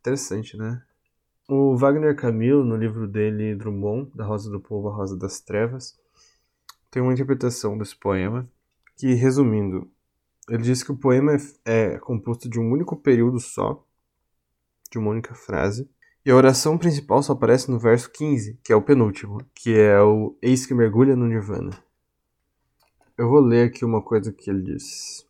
Interessante, 0.00 0.56
né? 0.56 0.82
O 1.48 1.76
Wagner 1.76 2.16
Camilo, 2.16 2.64
no 2.64 2.76
livro 2.76 3.06
dele 3.06 3.54
Drummond, 3.54 4.10
Da 4.14 4.24
Rosa 4.24 4.50
do 4.50 4.60
Povo 4.60 4.88
à 4.88 4.94
Rosa 4.94 5.16
das 5.16 5.40
Trevas, 5.40 5.98
tem 6.90 7.02
uma 7.02 7.12
interpretação 7.12 7.76
desse 7.76 7.96
poema 7.96 8.48
que, 8.96 9.14
resumindo, 9.14 9.90
ele 10.48 10.62
diz 10.62 10.82
que 10.82 10.92
o 10.92 10.96
poema 10.96 11.36
é, 11.64 11.94
é 11.94 11.98
composto 11.98 12.48
de 12.48 12.58
um 12.58 12.70
único 12.70 12.96
período 12.96 13.38
só, 13.38 13.84
de 14.90 14.98
uma 14.98 15.10
única 15.10 15.34
frase, 15.34 15.88
e 16.24 16.30
a 16.30 16.36
oração 16.36 16.76
principal 16.76 17.22
só 17.22 17.32
aparece 17.32 17.70
no 17.70 17.78
verso 17.78 18.10
15, 18.10 18.58
que 18.62 18.72
é 18.72 18.76
o 18.76 18.82
penúltimo, 18.82 19.38
que 19.54 19.74
é 19.78 20.00
o 20.00 20.36
Eis 20.42 20.66
que 20.66 20.74
mergulha 20.74 21.16
no 21.16 21.26
Nirvana. 21.26 21.70
Eu 23.20 23.28
vou 23.28 23.40
ler 23.40 23.66
aqui 23.66 23.84
uma 23.84 24.00
coisa 24.00 24.32
que 24.32 24.48
ele 24.48 24.62
diz. 24.62 25.26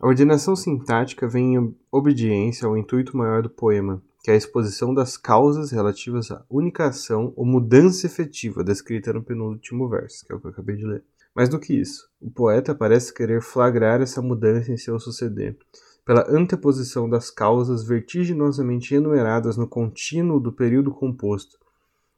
A 0.00 0.06
ordenação 0.08 0.56
sintática 0.56 1.28
vem 1.28 1.54
em 1.54 1.76
obediência 1.92 2.66
ao 2.66 2.78
intuito 2.78 3.14
maior 3.14 3.42
do 3.42 3.50
poema, 3.50 4.02
que 4.22 4.30
é 4.30 4.32
a 4.32 4.36
exposição 4.38 4.94
das 4.94 5.18
causas 5.18 5.70
relativas 5.70 6.30
à 6.30 6.42
única 6.48 6.86
ação 6.86 7.30
ou 7.36 7.44
mudança 7.44 8.06
efetiva 8.06 8.64
descrita 8.64 9.12
no 9.12 9.22
penúltimo 9.22 9.86
verso, 9.86 10.24
que 10.24 10.32
é 10.32 10.34
o 10.34 10.40
que 10.40 10.46
eu 10.46 10.50
acabei 10.50 10.76
de 10.76 10.86
ler. 10.86 11.04
Mais 11.36 11.50
do 11.50 11.60
que 11.60 11.74
isso, 11.74 12.08
o 12.18 12.30
poeta 12.30 12.74
parece 12.74 13.12
querer 13.12 13.42
flagrar 13.42 14.00
essa 14.00 14.22
mudança 14.22 14.72
em 14.72 14.78
seu 14.78 14.98
suceder, 14.98 15.58
pela 16.06 16.24
anteposição 16.26 17.06
das 17.06 17.30
causas 17.30 17.84
vertiginosamente 17.84 18.94
enumeradas 18.94 19.58
no 19.58 19.68
contínuo 19.68 20.40
do 20.40 20.50
período 20.50 20.90
composto, 20.90 21.58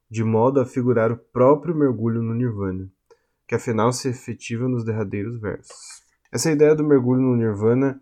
de 0.09 0.23
modo 0.23 0.61
a 0.61 0.65
figurar 0.65 1.11
o 1.11 1.17
próprio 1.17 1.75
mergulho 1.75 2.23
no 2.23 2.33
nirvana, 2.33 2.89
que 3.47 3.55
afinal 3.55 3.93
se 3.93 4.09
efetiva 4.09 4.69
nos 4.69 4.85
derradeiros 4.85 5.41
versos. 5.41 6.03
Essa 6.33 6.51
ideia 6.51 6.75
do 6.75 6.85
mergulho 6.85 7.21
no 7.21 7.37
nirvana 7.37 8.01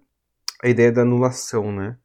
a 0.62 0.68
ideia 0.68 0.90
da 0.90 1.02
anulação, 1.02 1.70
né? 1.70 1.98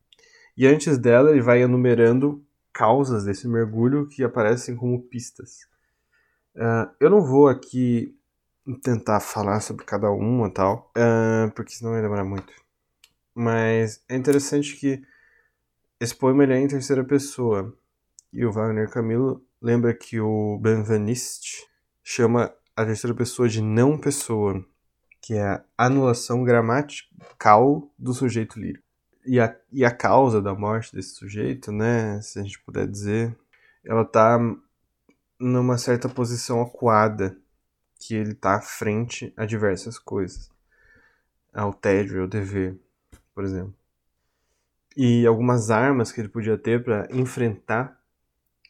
E 0.57 0.67
antes 0.67 0.97
dela, 0.97 1.31
ele 1.31 1.41
vai 1.41 1.61
enumerando 1.61 2.45
causas 2.73 3.23
desse 3.23 3.47
mergulho 3.47 4.07
que 4.07 4.21
aparecem 4.21 4.75
como 4.75 5.01
pistas. 5.03 5.59
Uh, 6.53 6.91
eu 6.99 7.09
não 7.09 7.21
vou 7.21 7.47
aqui 7.47 8.13
tentar 8.83 9.21
falar 9.21 9.61
sobre 9.61 9.85
cada 9.85 10.11
uma 10.11 10.47
e 10.47 10.51
tal, 10.51 10.91
uh, 10.97 11.49
porque 11.53 11.71
senão 11.71 11.93
vai 11.93 12.01
demorar 12.01 12.25
muito. 12.25 12.51
Mas 13.33 14.03
é 14.09 14.15
interessante 14.17 14.75
que 14.75 15.01
esse 15.99 16.13
poema 16.13 16.43
ele 16.43 16.53
é 16.53 16.59
em 16.59 16.67
terceira 16.67 17.03
pessoa. 17.05 17.73
E 18.33 18.45
o 18.45 18.51
Wagner 18.51 18.89
Camilo 18.89 19.41
lembra 19.61 19.93
que 19.93 20.19
o 20.19 20.59
Benveniste 20.59 21.65
chama 22.03 22.53
a 22.79 22.85
terceira 22.85 23.13
pessoa 23.13 23.49
de 23.49 23.61
não 23.61 23.97
pessoa, 23.97 24.65
que 25.19 25.33
é 25.33 25.45
a 25.45 25.63
anulação 25.77 26.45
gramatical 26.45 27.91
do 27.99 28.13
sujeito 28.13 28.57
lírico. 28.57 28.85
E 29.25 29.37
a, 29.37 29.53
e 29.69 29.83
a 29.83 29.91
causa 29.91 30.41
da 30.41 30.55
morte 30.55 30.95
desse 30.95 31.09
sujeito, 31.09 31.73
né, 31.73 32.21
se 32.21 32.39
a 32.39 32.41
gente 32.41 32.57
puder 32.61 32.87
dizer, 32.87 33.37
ela 33.83 34.05
tá 34.05 34.39
numa 35.37 35.77
certa 35.77 36.07
posição 36.07 36.61
acuada, 36.61 37.37
que 37.99 38.15
ele 38.15 38.33
tá 38.33 38.55
à 38.55 38.61
frente 38.61 39.33
a 39.35 39.45
diversas 39.45 39.99
coisas. 39.99 40.49
Ao 41.53 41.73
tédio, 41.73 42.21
ao 42.21 42.27
dever, 42.29 42.79
por 43.35 43.43
exemplo. 43.43 43.75
E 44.95 45.27
algumas 45.27 45.69
armas 45.69 46.13
que 46.13 46.21
ele 46.21 46.29
podia 46.29 46.57
ter 46.57 46.81
para 46.81 47.09
enfrentar 47.11 48.01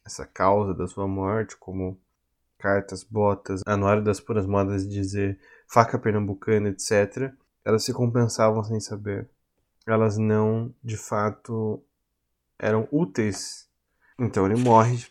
essa 0.03 0.25
causa 0.25 0.73
da 0.73 0.87
sua 0.87 1.07
morte, 1.07 1.55
como 1.55 1.95
cartas, 2.59 3.03
botas, 3.03 3.61
anuário 3.65 4.03
das 4.03 4.19
puras 4.19 4.45
modas 4.45 4.87
de 4.87 4.93
dizer 4.93 5.39
faca 5.67 5.97
pernambucana, 5.97 6.69
etc., 6.69 7.31
elas 7.63 7.83
se 7.83 7.93
compensavam 7.93 8.63
sem 8.63 8.79
saber. 8.79 9.29
Elas 9.87 10.17
não, 10.17 10.73
de 10.83 10.97
fato, 10.97 11.83
eram 12.57 12.87
úteis. 12.91 13.67
Então 14.19 14.45
ele 14.45 14.61
morre, 14.61 15.05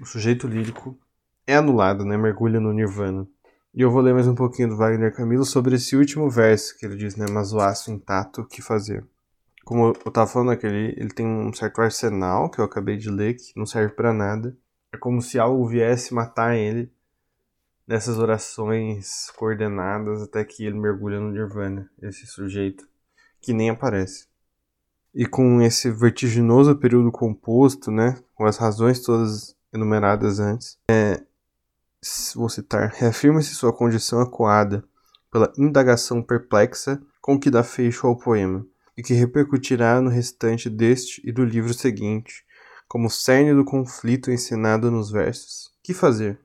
o 0.00 0.04
sujeito 0.04 0.46
lírico 0.46 0.98
é 1.46 1.56
anulado, 1.56 2.04
né? 2.04 2.16
Mergulha 2.16 2.60
no 2.60 2.72
nirvana. 2.72 3.26
E 3.72 3.82
eu 3.82 3.90
vou 3.90 4.02
ler 4.02 4.12
mais 4.12 4.26
um 4.26 4.34
pouquinho 4.34 4.68
do 4.68 4.76
Wagner 4.76 5.14
Camilo 5.14 5.44
sobre 5.44 5.76
esse 5.76 5.96
último 5.96 6.28
verso 6.28 6.76
que 6.76 6.84
ele 6.84 6.96
diz, 6.96 7.16
né? 7.16 7.26
Mas 7.30 7.52
o 7.52 7.60
aço 7.60 7.90
intacto, 7.90 8.42
o 8.42 8.46
que 8.46 8.60
fazer? 8.60 9.06
Como 9.64 9.94
eu 10.04 10.10
tava 10.10 10.26
falando, 10.26 10.50
aquele, 10.50 10.94
ele 10.96 11.10
tem 11.10 11.24
um 11.24 11.52
certo 11.52 11.80
arsenal 11.80 12.50
que 12.50 12.60
eu 12.60 12.64
acabei 12.64 12.96
de 12.96 13.08
ler, 13.08 13.34
que 13.34 13.52
não 13.56 13.64
serve 13.64 13.94
para 13.94 14.12
nada. 14.12 14.56
É 14.92 14.96
como 14.96 15.22
se 15.22 15.38
algo 15.38 15.66
viesse 15.66 16.12
matar 16.12 16.56
ele 16.56 16.92
nessas 17.86 18.18
orações 18.18 19.30
coordenadas 19.36 20.22
até 20.22 20.44
que 20.44 20.64
ele 20.64 20.78
mergulha 20.78 21.18
no 21.18 21.30
Nirvana, 21.30 21.90
esse 22.00 22.26
sujeito 22.26 22.88
que 23.40 23.52
nem 23.52 23.70
aparece. 23.70 24.28
E 25.14 25.26
com 25.26 25.60
esse 25.60 25.90
vertiginoso 25.90 26.76
período 26.76 27.10
composto, 27.10 27.90
né, 27.90 28.16
com 28.34 28.44
as 28.44 28.56
razões 28.56 29.00
todas 29.00 29.56
enumeradas 29.72 30.38
antes, 30.38 30.78
é, 30.88 31.22
vou 32.34 32.48
citar, 32.48 32.92
reafirma-se 32.94 33.54
sua 33.54 33.72
condição 33.72 34.20
acuada 34.20 34.84
pela 35.30 35.52
indagação 35.58 36.22
perplexa 36.22 37.00
com 37.20 37.38
que 37.38 37.50
dá 37.50 37.62
fecho 37.62 38.06
ao 38.06 38.16
poema, 38.16 38.66
e 38.96 39.02
que 39.02 39.14
repercutirá 39.14 40.00
no 40.00 40.10
restante 40.10 40.68
deste 40.68 41.20
e 41.24 41.32
do 41.32 41.44
livro 41.44 41.72
seguinte, 41.72 42.44
como 42.90 43.08
cerne 43.08 43.54
do 43.54 43.64
conflito 43.64 44.32
ensinado 44.32 44.90
nos 44.90 45.12
versos. 45.12 45.72
Que 45.80 45.94
fazer? 45.94 46.40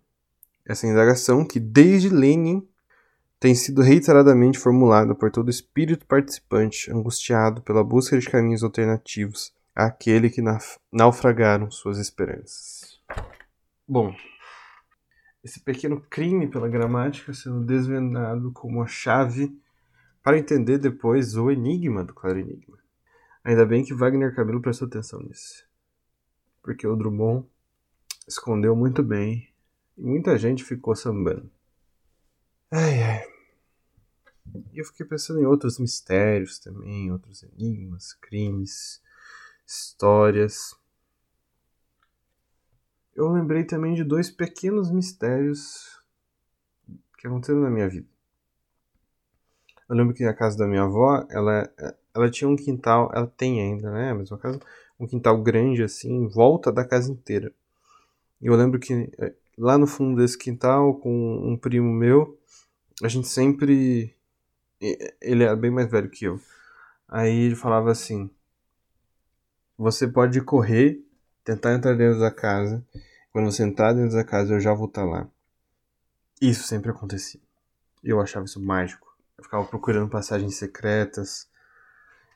Essa 0.64 0.86
indagação, 0.86 1.44
que 1.44 1.60
desde 1.60 2.08
Lenin 2.08 2.64
tem 3.40 3.56
sido 3.56 3.82
reiteradamente 3.82 4.60
formulada 4.60 5.16
por 5.16 5.32
todo 5.32 5.50
espírito 5.50 6.06
participante 6.06 6.92
angustiado 6.92 7.64
pela 7.64 7.84
busca 7.84 8.20
de 8.20 8.30
caminhos 8.30 8.62
alternativos 8.62 9.56
àquele 9.74 10.30
que 10.30 10.44
naufragaram 10.92 11.72
suas 11.72 11.98
esperanças. 11.98 13.02
Bom, 13.88 14.16
esse 15.44 15.60
pequeno 15.60 16.00
crime 16.00 16.48
pela 16.48 16.70
gramática 16.70 17.34
sendo 17.34 17.66
desvendado 17.66 18.52
como 18.52 18.84
a 18.84 18.88
chave 18.88 19.52
para 20.22 20.38
entender 20.38 20.78
depois 20.78 21.36
o 21.36 21.50
enigma 21.50 22.04
do 22.04 22.14
Claro 22.14 22.38
Enigma. 22.38 22.78
Ainda 23.44 23.66
bem 23.66 23.84
que 23.84 23.96
Wagner 23.96 24.36
Camilo 24.36 24.62
prestou 24.62 24.88
atenção 24.88 25.20
nisso 25.22 25.66
porque 26.66 26.88
o 26.88 26.96
Drummond 26.96 27.46
escondeu 28.28 28.76
muito 28.76 29.04
bem 29.04 29.54
e 29.96 30.02
muita 30.02 30.36
gente 30.36 30.64
ficou 30.64 30.96
sambando. 30.96 31.48
Ai, 32.72 33.04
ai. 33.04 33.28
E 34.74 34.80
eu 34.80 34.86
fiquei 34.86 35.06
pensando 35.06 35.40
em 35.40 35.46
outros 35.46 35.78
mistérios 35.78 36.58
também, 36.58 37.12
outros 37.12 37.44
enigmas, 37.44 38.14
crimes, 38.14 39.00
histórias. 39.66 40.76
Eu 43.14 43.32
lembrei 43.32 43.64
também 43.64 43.94
de 43.94 44.04
dois 44.04 44.32
pequenos 44.32 44.90
mistérios 44.90 46.04
que 47.20 47.28
aconteceram 47.28 47.62
na 47.62 47.70
minha 47.70 47.88
vida. 47.88 48.08
Eu 49.88 49.96
lembro 49.96 50.16
que 50.16 50.24
a 50.24 50.34
casa 50.34 50.58
da 50.58 50.66
minha 50.66 50.82
avó, 50.82 51.28
ela, 51.30 51.72
ela 52.12 52.32
tinha 52.32 52.50
um 52.50 52.56
quintal, 52.56 53.12
ela 53.14 53.28
tem 53.28 53.62
ainda, 53.62 53.92
né? 53.92 54.10
A 54.10 54.16
mesma 54.16 54.40
casa, 54.40 54.60
um 55.00 55.08
quintal 55.08 55.42
grande 55.42 55.84
assim, 55.84 56.12
em 56.12 56.28
volta 56.28 56.72
da 56.72 56.86
casa 56.86 57.12
inteira. 57.12 57.52
Eu 58.42 58.56
lembro 58.56 58.80
que 58.80 59.10
eh, 59.18 59.34
lá 59.58 59.78
no 59.78 59.88
fundo 59.88 60.22
desse 60.22 60.38
quintal, 60.38 60.96
com 60.96 61.38
um 61.38 61.58
primo 61.58 61.92
meu, 61.92 62.38
a 63.04 63.08
gente 63.08 63.28
sempre. 63.28 64.16
Ele 65.22 65.44
era 65.44 65.56
bem 65.56 65.72
mais 65.72 65.90
velho 65.90 66.10
que 66.10 66.26
eu. 66.26 66.40
Aí 67.08 67.34
ele 67.34 67.56
falava 67.56 67.92
assim: 67.92 68.30
Você 69.78 70.08
pode 70.08 70.42
correr, 70.42 71.02
tentar 71.44 71.74
entrar 71.74 71.96
dentro 71.96 72.20
da 72.20 72.32
casa. 72.32 72.84
Quando 73.32 73.52
você 73.52 73.64
entrar 73.64 73.94
dentro 73.94 74.16
da 74.16 74.24
casa, 74.24 74.54
eu 74.54 74.60
já 74.60 74.74
vou 74.74 74.88
estar 74.88 75.04
lá. 75.04 75.28
Isso 76.42 76.64
sempre 76.64 76.92
acontecia. 76.92 77.42
Eu 78.04 78.22
achava 78.22 78.46
isso 78.46 78.62
mágico. 78.62 79.16
Eu 79.38 79.44
ficava 79.44 79.66
procurando 79.66 80.10
passagens 80.10 80.56
secretas. 80.56 81.48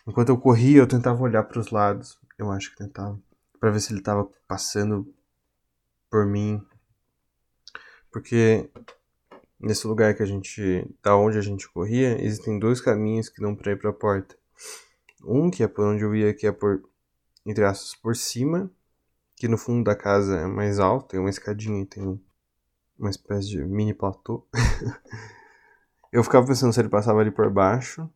Enquanto 0.08 0.30
eu 0.30 0.38
corria, 0.38 0.80
eu 0.80 0.88
tentava 0.88 1.22
olhar 1.22 1.44
para 1.44 1.60
os 1.60 1.70
lados. 1.72 2.20
Eu 2.40 2.50
acho 2.50 2.72
que 2.72 2.78
tentava. 2.78 3.22
Pra 3.60 3.70
ver 3.70 3.82
se 3.82 3.92
ele 3.92 4.02
tava 4.02 4.26
passando 4.48 5.14
por 6.10 6.26
mim. 6.26 6.66
Porque 8.10 8.72
nesse 9.60 9.86
lugar 9.86 10.16
que 10.16 10.24
a 10.24 10.26
gente. 10.26 10.90
Da 11.04 11.18
onde 11.18 11.38
a 11.38 11.42
gente 11.42 11.70
corria, 11.70 12.24
existem 12.24 12.58
dois 12.58 12.80
caminhos 12.80 13.28
que 13.28 13.42
dão 13.42 13.54
pra 13.54 13.74
ir 13.74 13.78
pra 13.78 13.92
porta. 13.92 14.38
Um 15.22 15.52
que 15.52 15.62
é 15.62 15.68
por 15.68 15.86
onde 15.86 16.04
eu 16.04 16.16
ia, 16.16 16.34
que 16.34 16.48
é 16.48 16.52
por. 16.52 16.82
Entre 17.46 17.66
aspas, 17.66 17.94
por 17.96 18.16
cima. 18.16 18.72
Que 19.36 19.48
no 19.48 19.58
fundo 19.58 19.84
da 19.84 19.96
casa 19.96 20.38
é 20.38 20.46
mais 20.46 20.80
alto, 20.80 21.10
tem 21.10 21.20
uma 21.20 21.30
escadinha 21.30 21.82
e 21.82 21.86
tem 21.86 22.22
uma 22.98 23.10
espécie 23.10 23.50
de 23.50 23.64
mini 23.66 23.94
platô. 23.94 24.48
eu 26.12 26.24
ficava 26.24 26.46
pensando 26.46 26.74
se 26.74 26.80
ele 26.80 26.90
passava 26.90 27.20
ali 27.20 27.32
por 27.32 27.50
baixo. 27.50 28.10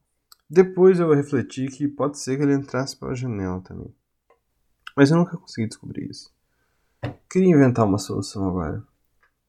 Depois 0.49 0.99
eu 0.99 1.13
refleti 1.13 1.67
que 1.67 1.88
pode 1.88 2.19
ser 2.19 2.38
que 2.38 2.43
ele 2.43 2.53
entrasse 2.53 2.97
pela 2.97 3.15
janela 3.15 3.62
também. 3.62 3.93
Mas 4.95 5.12
eu 5.12 5.17
nunca 5.17 5.38
consegui 5.38 5.67
descobrir 5.67 6.10
isso. 6.10 6.32
Queria 7.29 7.49
inventar 7.49 7.86
uma 7.86 7.97
solução 7.97 8.47
agora. 8.47 8.84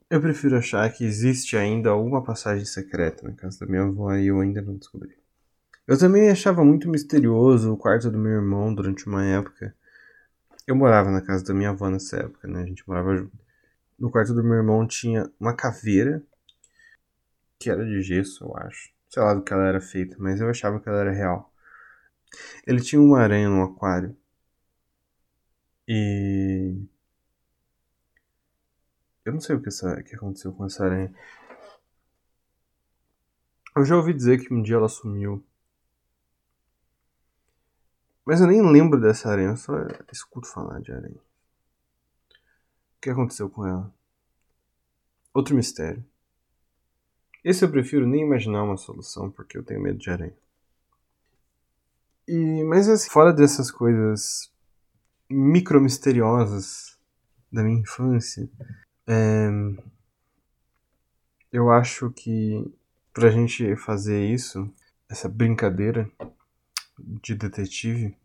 Eu 0.08 0.20
prefiro 0.20 0.56
achar 0.56 0.90
que 0.92 1.04
existe 1.04 1.56
ainda 1.56 1.90
alguma 1.90 2.22
passagem 2.22 2.64
secreta 2.64 3.26
na 3.26 3.34
casa 3.34 3.60
da 3.60 3.66
minha 3.66 3.82
avó 3.82 4.14
e 4.14 4.28
eu 4.28 4.40
ainda 4.40 4.62
não 4.62 4.76
descobri. 4.76 5.16
Eu 5.86 5.98
também 5.98 6.30
achava 6.30 6.64
muito 6.64 6.88
misterioso 6.88 7.72
o 7.72 7.76
quarto 7.76 8.10
do 8.10 8.18
meu 8.18 8.32
irmão 8.32 8.74
durante 8.74 9.06
uma 9.06 9.24
época. 9.24 9.74
Eu 10.66 10.74
morava 10.74 11.10
na 11.10 11.20
casa 11.20 11.44
da 11.44 11.52
minha 11.52 11.70
avó 11.70 11.90
nessa 11.90 12.16
época, 12.16 12.48
né? 12.48 12.62
A 12.62 12.66
gente 12.66 12.86
morava 12.88 13.16
junto. 13.16 13.38
No 13.98 14.10
quarto 14.10 14.32
do 14.32 14.42
meu 14.42 14.54
irmão 14.54 14.86
tinha 14.86 15.30
uma 15.38 15.54
caveira, 15.54 16.22
que 17.58 17.70
era 17.70 17.84
de 17.84 18.00
gesso, 18.02 18.44
eu 18.44 18.56
acho. 18.56 18.90
Sei 19.08 19.22
lá 19.22 19.34
do 19.34 19.42
que 19.42 19.52
ela 19.52 19.66
era 19.66 19.80
feita, 19.80 20.16
mas 20.18 20.40
eu 20.40 20.48
achava 20.48 20.80
que 20.80 20.88
ela 20.88 21.00
era 21.00 21.12
real. 21.12 21.52
Ele 22.66 22.80
tinha 22.80 23.00
uma 23.00 23.20
aranha 23.20 23.48
no 23.48 23.62
aquário. 23.62 24.16
E. 25.86 26.86
Eu 29.24 29.32
não 29.32 29.40
sei 29.40 29.56
o 29.56 29.62
que, 29.62 29.68
essa, 29.68 30.02
que 30.02 30.14
aconteceu 30.14 30.52
com 30.52 30.66
essa 30.66 30.84
aranha. 30.84 31.14
Eu 33.76 33.84
já 33.84 33.96
ouvi 33.96 34.12
dizer 34.14 34.38
que 34.38 34.52
um 34.52 34.62
dia 34.62 34.76
ela 34.76 34.88
sumiu. 34.88 35.44
Mas 38.24 38.40
eu 38.40 38.46
nem 38.46 38.62
lembro 38.62 39.00
dessa 39.00 39.30
aranha, 39.30 39.50
eu 39.50 39.56
só 39.56 39.72
escuto 40.12 40.46
falar 40.46 40.80
de 40.80 40.92
aranha. 40.92 41.20
O 42.96 43.00
que 43.00 43.10
aconteceu 43.10 43.50
com 43.50 43.66
ela? 43.66 43.92
Outro 45.34 45.54
mistério. 45.54 46.04
Esse 47.42 47.64
eu 47.64 47.70
prefiro 47.70 48.06
nem 48.06 48.22
imaginar 48.22 48.62
uma 48.62 48.78
solução, 48.78 49.30
porque 49.30 49.58
eu 49.58 49.62
tenho 49.62 49.82
medo 49.82 49.98
de 49.98 50.08
aranha. 50.08 50.36
E, 52.26 52.64
mas 52.64 52.88
assim, 52.88 53.10
fora 53.10 53.32
dessas 53.32 53.70
coisas 53.70 54.50
micromisteriosas 55.28 56.98
da 57.52 57.62
minha 57.62 57.80
infância. 57.80 58.48
É, 59.06 59.48
eu 61.52 61.70
acho 61.70 62.10
que 62.10 62.72
pra 63.12 63.30
gente 63.30 63.76
fazer 63.76 64.26
isso, 64.26 64.68
essa 65.08 65.28
brincadeira, 65.28 66.10
de 67.22 67.34
detetive, 67.34 68.16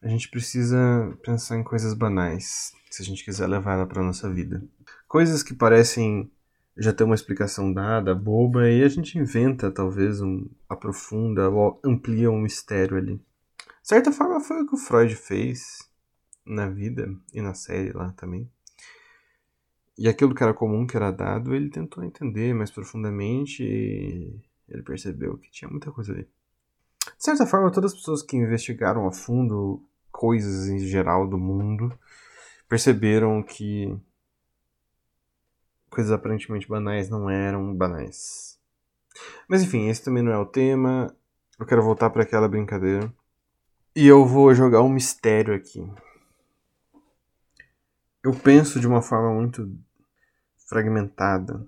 a 0.00 0.08
gente 0.08 0.30
precisa 0.30 0.78
pensar 1.22 1.56
em 1.56 1.64
coisas 1.64 1.92
banais, 1.92 2.72
se 2.90 3.02
a 3.02 3.04
gente 3.04 3.24
quiser 3.24 3.46
levar 3.46 3.74
ela 3.74 3.86
para 3.86 4.02
nossa 4.02 4.32
vida. 4.32 4.62
Coisas 5.06 5.42
que 5.42 5.54
parecem 5.54 6.30
já 6.76 6.92
ter 6.92 7.04
uma 7.04 7.14
explicação 7.14 7.72
dada, 7.72 8.14
boba, 8.14 8.70
e 8.70 8.84
a 8.84 8.88
gente 8.88 9.18
inventa, 9.18 9.70
talvez, 9.70 10.20
um 10.20 10.48
aprofunda 10.68 11.50
ou 11.50 11.80
amplia 11.84 12.30
um 12.30 12.40
mistério 12.40 12.96
ali. 12.96 13.16
De 13.16 13.88
certa 13.88 14.12
forma, 14.12 14.40
foi 14.40 14.62
o 14.62 14.66
que 14.66 14.74
o 14.74 14.78
Freud 14.78 15.14
fez 15.16 15.88
na 16.48 16.68
vida 16.68 17.14
e 17.32 17.40
na 17.40 17.54
série 17.54 17.92
lá 17.92 18.12
também. 18.12 18.50
E 19.96 20.08
aquilo 20.08 20.34
que 20.34 20.42
era 20.42 20.54
comum, 20.54 20.86
que 20.86 20.96
era 20.96 21.10
dado, 21.10 21.54
ele 21.54 21.70
tentou 21.70 22.04
entender 22.04 22.54
mais 22.54 22.70
profundamente 22.70 23.64
e 23.64 24.40
ele 24.68 24.82
percebeu 24.82 25.36
que 25.36 25.50
tinha 25.50 25.70
muita 25.70 25.90
coisa 25.90 26.12
ali. 26.12 26.22
De 26.22 27.24
certa 27.24 27.46
forma, 27.46 27.72
todas 27.72 27.92
as 27.92 27.98
pessoas 27.98 28.22
que 28.22 28.36
investigaram 28.36 29.06
a 29.06 29.12
fundo 29.12 29.82
coisas 30.10 30.68
em 30.68 30.78
geral 30.78 31.26
do 31.26 31.38
mundo 31.38 31.96
perceberam 32.68 33.42
que 33.42 33.96
coisas 35.90 36.12
aparentemente 36.12 36.68
banais 36.68 37.08
não 37.08 37.28
eram 37.28 37.74
banais. 37.74 38.58
Mas 39.48 39.62
enfim, 39.62 39.88
esse 39.88 40.04
também 40.04 40.22
não 40.22 40.32
é 40.32 40.38
o 40.38 40.46
tema. 40.46 41.12
Eu 41.58 41.66
quero 41.66 41.82
voltar 41.82 42.10
para 42.10 42.22
aquela 42.22 42.48
brincadeira. 42.48 43.12
E 43.96 44.06
eu 44.06 44.24
vou 44.24 44.54
jogar 44.54 44.82
um 44.82 44.88
mistério 44.88 45.54
aqui. 45.54 45.84
Eu 48.22 48.34
penso 48.34 48.80
de 48.80 48.86
uma 48.86 49.00
forma 49.00 49.32
muito 49.32 49.78
fragmentada. 50.68 51.66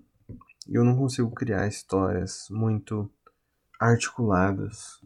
E 0.69 0.75
eu 0.75 0.85
não 0.85 0.97
consigo 0.97 1.31
criar 1.31 1.67
histórias 1.67 2.49
muito 2.51 3.11
articuladas. 3.79 5.01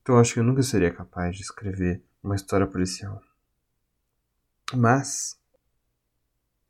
Então 0.00 0.14
eu 0.14 0.20
acho 0.20 0.34
que 0.34 0.40
eu 0.40 0.44
nunca 0.44 0.62
seria 0.62 0.92
capaz 0.92 1.36
de 1.36 1.42
escrever 1.42 2.02
uma 2.22 2.34
história 2.34 2.66
policial. 2.66 3.20
Mas 4.74 5.38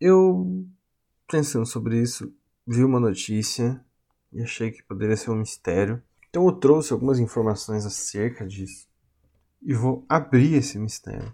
eu 0.01 0.67
pensando 1.31 1.67
sobre 1.67 2.01
isso, 2.01 2.35
vi 2.67 2.83
uma 2.83 2.99
notícia 2.99 3.85
e 4.33 4.43
achei 4.43 4.71
que 4.71 4.83
poderia 4.83 5.17
ser 5.17 5.31
um 5.31 5.37
mistério. 5.37 6.03
Então 6.29 6.47
eu 6.47 6.53
trouxe 6.53 6.93
algumas 6.93 7.19
informações 7.19 7.87
acerca 7.87 8.47
disso 8.47 8.89
e 9.63 9.75
vou 9.75 10.05
abrir 10.09 10.55
esse 10.55 10.79
mistério. 10.79 11.33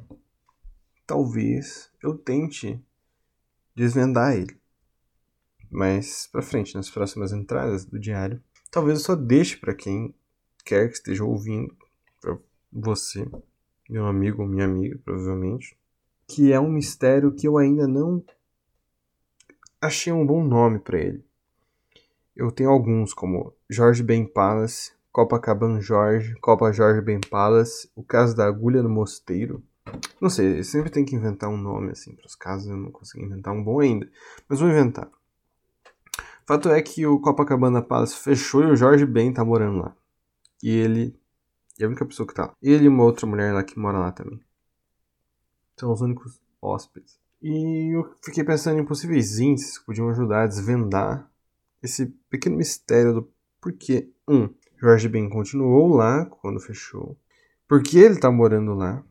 Talvez 1.07 1.91
eu 2.03 2.17
tente 2.17 2.83
desvendar 3.75 4.37
ele. 4.37 4.59
Mas 5.71 6.29
para 6.31 6.43
frente, 6.43 6.75
nas 6.75 6.91
próximas 6.91 7.33
entradas 7.33 7.85
do 7.85 7.99
diário, 7.99 8.43
talvez 8.71 8.99
eu 8.99 9.05
só 9.05 9.15
deixe 9.15 9.57
para 9.57 9.75
quem 9.75 10.15
quer 10.65 10.89
que 10.89 10.95
esteja 10.95 11.25
ouvindo, 11.25 11.77
para 12.21 12.37
você, 12.73 13.29
meu 13.89 14.07
amigo 14.07 14.43
ou 14.43 14.49
minha 14.49 14.65
amiga, 14.65 14.99
provavelmente, 15.05 15.79
que 16.27 16.53
é 16.53 16.59
um 16.59 16.71
mistério 16.71 17.33
que 17.33 17.47
eu 17.47 17.57
ainda 17.57 17.87
não 17.87 18.25
achei 19.81 20.13
um 20.13 20.27
bom 20.27 20.43
nome 20.45 20.81
para 20.81 20.99
ele. 20.99 21.25
Eu 22.35 22.51
tenho 22.51 22.71
alguns, 22.71 23.15
como 23.15 23.55
Jorge 23.71 24.03
Ben 24.03 24.27
Palace, 24.27 24.93
Copacabana 25.13 25.81
Jorge, 25.81 26.35
Copa 26.41 26.73
Jorge 26.73 27.01
Ben 27.01 27.21
Palace, 27.21 27.91
o 27.95 28.03
caso 28.03 28.37
da 28.37 28.47
agulha 28.47 28.83
no 28.83 28.91
mosteiro. 28.91 29.63
Não 30.21 30.29
sei, 30.29 30.63
sempre 30.65 30.91
tem 30.91 31.05
que 31.05 31.15
inventar 31.15 31.49
um 31.51 31.57
nome 31.57 31.93
assim 31.93 32.15
para 32.15 32.27
os 32.27 32.35
casos, 32.35 32.69
eu 32.69 32.77
não 32.77 32.91
consegui 32.91 33.25
inventar 33.25 33.53
um 33.53 33.63
bom 33.63 33.81
ainda, 33.81 34.11
mas 34.49 34.61
vou 34.61 34.69
inventar. 34.69 35.11
Fato 36.47 36.69
é 36.71 36.81
que 36.81 37.07
o 37.07 37.21
Copacabana 37.21 37.83
Palace 37.83 38.17
fechou 38.17 38.63
e 38.63 38.71
o 38.71 38.77
Jorge 38.77 39.05
Ben 39.05 39.33
tá 39.33 39.45
morando 39.45 39.79
lá. 39.79 39.97
E 40.63 40.71
ele 40.71 41.19
é 41.79 41.85
a 41.85 41.89
única 41.89 42.07
pessoa 42.07 42.27
que 42.27 42.35
tá 42.35 42.47
lá. 42.47 42.55
Ele 42.63 42.85
e 42.85 42.89
uma 42.89 43.03
outra 43.03 43.27
mulher 43.27 43.53
lá 43.53 43.65
que 43.65 43.79
mora 43.79 43.99
lá 43.99 44.13
também. 44.13 44.41
São 45.77 45.93
os 45.93 46.01
únicos 46.01 46.41
hóspedes. 46.63 47.19
E 47.43 47.97
eu 47.97 48.15
fiquei 48.25 48.45
pensando 48.45 48.81
em 48.81 48.85
possíveis 48.85 49.39
índices 49.39 49.79
que 49.79 49.87
podiam 49.87 50.09
ajudar 50.09 50.45
a 50.45 50.47
desvendar 50.47 51.31
esse 51.83 52.07
pequeno 52.31 52.57
mistério 52.57 53.13
do 53.13 53.33
porquê, 53.61 54.11
um, 54.29 54.49
Jorge 54.79 55.09
Ben 55.09 55.29
continuou 55.29 55.89
lá 55.95 56.25
quando 56.27 56.61
fechou, 56.61 57.19
por 57.69 57.83
que 57.83 57.99
ele 57.99 58.15
está 58.15 58.31
morando 58.31 58.75
lá, 58.75 59.05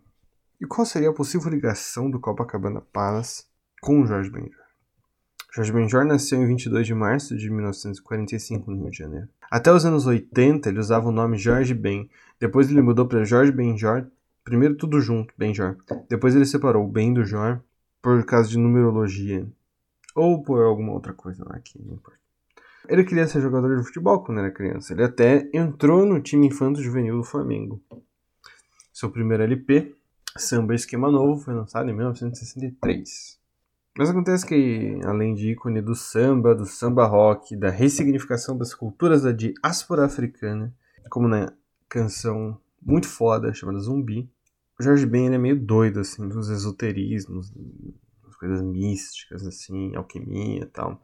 e 0.66 0.68
qual 0.68 0.84
seria 0.84 1.10
a 1.10 1.14
possível 1.14 1.52
ligação 1.52 2.10
do 2.10 2.20
Copacabana 2.20 2.82
Palace 2.82 3.46
com 3.80 4.02
o 4.02 4.06
Jorge 4.06 4.32
Benjor. 4.32 4.66
Jorge 5.54 5.72
Benjor 5.72 6.04
nasceu 6.04 6.42
em 6.42 6.48
22 6.48 6.88
de 6.88 6.94
março 6.96 7.38
de 7.38 7.52
1945 7.52 8.72
no 8.72 8.82
Rio 8.82 8.90
de 8.90 8.98
Janeiro. 8.98 9.30
Até 9.50 9.72
os 9.72 9.86
anos 9.86 10.08
80 10.08 10.68
ele 10.68 10.80
usava 10.80 11.08
o 11.08 11.12
nome 11.12 11.38
Jorge 11.38 11.76
Ben, 11.76 12.10
depois 12.40 12.70
ele 12.70 12.82
mudou 12.82 13.08
para 13.08 13.24
Jorge 13.24 13.52
Benjor, 13.52 14.08
primeiro 14.44 14.76
tudo 14.76 15.00
junto, 15.00 15.34
Benjor. 15.38 15.78
Depois 16.10 16.36
ele 16.36 16.46
separou 16.46 16.84
o 16.84 16.92
Ben 16.92 17.14
do 17.14 17.24
Jor 17.24 17.62
por 18.02 18.26
causa 18.26 18.50
de 18.50 18.58
numerologia. 18.58 19.48
Ou 20.16 20.42
por 20.42 20.64
alguma 20.64 20.94
outra 20.94 21.14
coisa 21.14 21.46
lá 21.48 21.60
que 21.60 21.80
não 21.80 21.94
importa. 21.94 22.20
Ele 22.90 23.04
queria 23.04 23.28
ser 23.28 23.40
jogador 23.40 23.78
de 23.78 23.84
futebol 23.84 24.24
quando 24.24 24.40
era 24.40 24.52
criança. 24.52 24.94
Ele 24.94 25.04
até 25.04 25.48
entrou 25.54 26.06
no 26.06 26.20
time 26.20 26.48
infanto 26.48 26.82
juvenil 26.82 27.18
do 27.18 27.24
Flamengo. 27.24 27.82
Seu 28.92 29.12
primeiro 29.12 29.44
LP, 29.44 29.96
Samba 30.38 30.76
Esquema 30.76 31.10
Novo, 31.10 31.42
foi 31.42 31.54
lançado 31.54 31.90
em 31.90 31.94
1963. 31.94 33.40
Mas 33.98 34.10
acontece 34.10 34.46
que, 34.46 35.00
além 35.06 35.34
de 35.34 35.52
ícone 35.52 35.82
do 35.82 35.96
samba, 35.96 36.54
do 36.54 36.66
samba 36.66 37.06
rock, 37.06 37.56
da 37.56 37.70
ressignificação 37.70 38.58
das 38.58 38.74
culturas 38.74 39.22
da 39.22 39.32
diáspora 39.32 40.04
africana, 40.04 40.76
como 41.10 41.30
na 41.30 41.54
canção 41.88 42.60
muito 42.82 43.08
foda 43.08 43.54
chamada 43.54 43.80
Zumbi, 43.80 44.30
o 44.78 44.84
Jorge 44.84 45.06
Ben 45.06 45.34
é 45.34 45.38
meio 45.38 45.58
doido, 45.58 46.02
assim, 46.02 46.28
dos 46.28 46.50
esoterismos, 46.50 47.54
das 48.22 48.36
coisas 48.36 48.62
místicas, 48.62 49.48
assim, 49.48 49.96
alquimia 49.96 50.64
e 50.64 50.66
tal. 50.66 51.02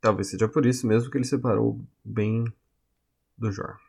Talvez 0.00 0.30
seja 0.30 0.48
por 0.48 0.64
isso 0.64 0.86
mesmo 0.86 1.10
que 1.10 1.18
ele 1.18 1.26
separou 1.26 1.78
bem 2.02 2.44
do 3.36 3.52
Jorge. 3.52 3.84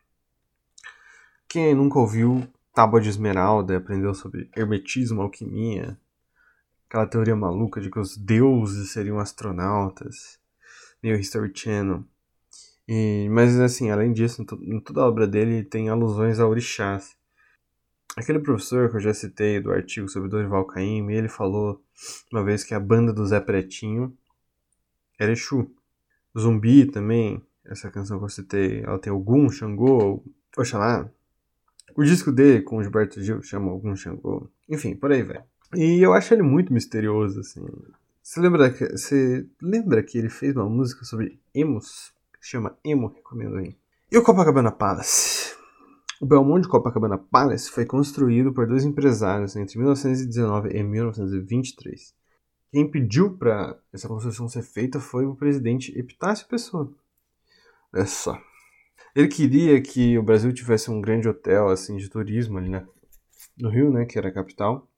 Quem 1.48 1.74
nunca 1.74 1.98
ouviu 1.98 2.46
Tábua 2.72 3.00
de 3.00 3.10
Esmeralda 3.10 3.76
aprendeu 3.76 4.14
sobre 4.14 4.48
hermetismo, 4.56 5.20
alquimia, 5.20 5.98
aquela 6.88 7.06
teoria 7.06 7.36
maluca 7.36 7.80
de 7.80 7.90
que 7.90 7.98
os 7.98 8.16
deuses 8.16 8.92
seriam 8.92 9.18
astronautas, 9.18 10.38
meio 11.02 11.16
History 11.16 11.52
Channel. 11.54 12.02
E, 12.88 13.28
mas 13.30 13.58
assim, 13.60 13.90
além 13.90 14.12
disso, 14.12 14.44
em 14.62 14.80
toda 14.80 15.02
a 15.02 15.06
obra 15.06 15.26
dele 15.26 15.62
tem 15.62 15.88
alusões 15.88 16.40
a 16.40 16.46
orixás. 16.46 17.14
Aquele 18.16 18.38
professor 18.38 18.90
que 18.90 18.96
eu 18.96 19.00
já 19.00 19.14
citei 19.14 19.60
do 19.60 19.70
artigo 19.70 20.08
sobre 20.08 20.28
Dorival 20.28 20.66
Caymmi, 20.66 21.14
ele 21.14 21.28
falou 21.28 21.82
uma 22.30 22.42
vez 22.42 22.64
que 22.64 22.74
a 22.74 22.80
banda 22.80 23.12
do 23.12 23.26
Zé 23.26 23.40
Pretinho 23.40 24.16
era 25.18 25.32
Exu. 25.32 25.70
Zumbi 26.38 26.86
também, 26.86 27.42
essa 27.64 27.90
canção 27.90 28.18
que 28.18 28.24
eu 28.24 28.28
citei, 28.28 28.82
ela 28.82 28.98
tem 28.98 29.12
Ogum, 29.12 29.50
Xangô, 29.50 30.22
Oxalá. 30.56 31.10
O 31.94 32.04
disco 32.04 32.32
dele 32.32 32.62
com 32.62 32.82
Gilberto 32.82 33.22
Gil 33.22 33.42
chama 33.42 33.72
Ogum, 33.72 33.94
Xangô. 33.94 34.48
Enfim, 34.68 34.94
por 34.94 35.12
aí 35.12 35.22
vai. 35.22 35.42
E 35.74 36.00
eu 36.04 36.12
acho 36.12 36.32
ele 36.34 36.42
muito 36.42 36.72
misterioso, 36.72 37.40
assim. 37.40 37.60
Você 38.22 38.40
lembra, 38.40 38.70
que, 38.70 38.86
você 38.86 39.46
lembra 39.60 40.02
que 40.02 40.16
ele 40.16 40.28
fez 40.28 40.54
uma 40.54 40.68
música 40.68 41.04
sobre 41.04 41.40
emos? 41.54 42.12
Chama 42.40 42.76
Emo, 42.84 43.08
recomendo 43.08 43.56
aí. 43.56 43.76
E 44.10 44.18
o 44.18 44.22
Copacabana 44.22 44.72
Palace? 44.72 45.54
O 46.20 46.26
Belmont 46.26 46.62
de 46.62 46.68
Copacabana 46.68 47.18
Palace 47.18 47.70
foi 47.70 47.84
construído 47.84 48.52
por 48.52 48.66
dois 48.66 48.84
empresários 48.84 49.56
entre 49.56 49.78
1919 49.78 50.70
e 50.70 50.82
1923. 50.82 52.14
Quem 52.70 52.90
pediu 52.90 53.36
para 53.36 53.78
essa 53.92 54.08
construção 54.08 54.48
ser 54.48 54.62
feita 54.62 54.98
foi 54.98 55.26
o 55.26 55.34
presidente 55.34 55.96
Epitácio 55.98 56.48
Pessoa. 56.48 56.92
Olha 57.92 58.06
só. 58.06 58.40
Ele 59.14 59.28
queria 59.28 59.80
que 59.80 60.16
o 60.16 60.22
Brasil 60.22 60.52
tivesse 60.52 60.90
um 60.90 61.00
grande 61.00 61.28
hotel 61.28 61.68
assim 61.68 61.96
de 61.96 62.08
turismo 62.08 62.58
ali 62.58 62.70
né, 62.70 62.86
no 63.58 63.68
Rio, 63.68 63.90
né, 63.90 64.06
que 64.06 64.18
era 64.18 64.28
a 64.28 64.32
capital, 64.32 64.88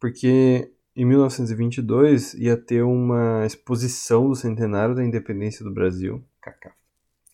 porque 0.00 0.72
em 0.96 1.04
1922 1.04 2.34
ia 2.34 2.56
ter 2.56 2.82
uma 2.82 3.44
exposição 3.46 4.28
do 4.28 4.34
centenário 4.34 4.94
da 4.94 5.04
independência 5.04 5.64
do 5.64 5.72
Brasil. 5.72 6.24
Cacá. 6.40 6.72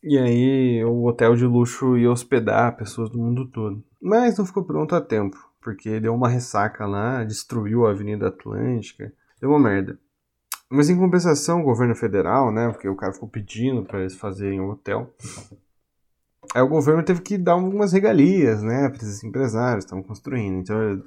E 0.02 0.18
aí 0.18 0.84
o 0.84 1.04
hotel 1.04 1.34
de 1.36 1.46
luxo 1.46 1.96
ia 1.96 2.10
hospedar 2.10 2.76
pessoas 2.76 3.08
do 3.08 3.18
mundo 3.18 3.46
todo. 3.46 3.82
Mas 4.02 4.36
não 4.36 4.44
ficou 4.44 4.64
pronto 4.64 4.94
a 4.94 5.00
tempo, 5.00 5.38
porque 5.62 5.98
deu 5.98 6.14
uma 6.14 6.28
ressaca 6.28 6.84
lá, 6.84 7.24
destruiu 7.24 7.86
a 7.86 7.90
Avenida 7.90 8.28
Atlântica, 8.28 9.10
deu 9.40 9.48
uma 9.48 9.58
merda. 9.58 9.98
Mas 10.68 10.90
em 10.90 10.98
compensação, 10.98 11.60
o 11.60 11.64
governo 11.64 11.94
federal, 11.94 12.52
né, 12.52 12.68
porque 12.68 12.88
o 12.88 12.96
cara 12.96 13.12
ficou 13.12 13.28
pedindo 13.28 13.84
para 13.84 14.00
eles 14.00 14.14
fazerem 14.14 14.60
um 14.60 14.70
hotel, 14.70 15.14
aí 16.54 16.62
o 16.62 16.68
governo 16.68 17.02
teve 17.02 17.20
que 17.20 17.36
dar 17.36 17.52
algumas 17.52 17.92
regalias, 17.92 18.62
né, 18.62 18.88
para 18.88 18.98
esses 18.98 19.24
empresários 19.24 19.84
que 19.84 19.88
estavam 19.88 20.04
construindo. 20.04 20.60
Então 20.60 21.02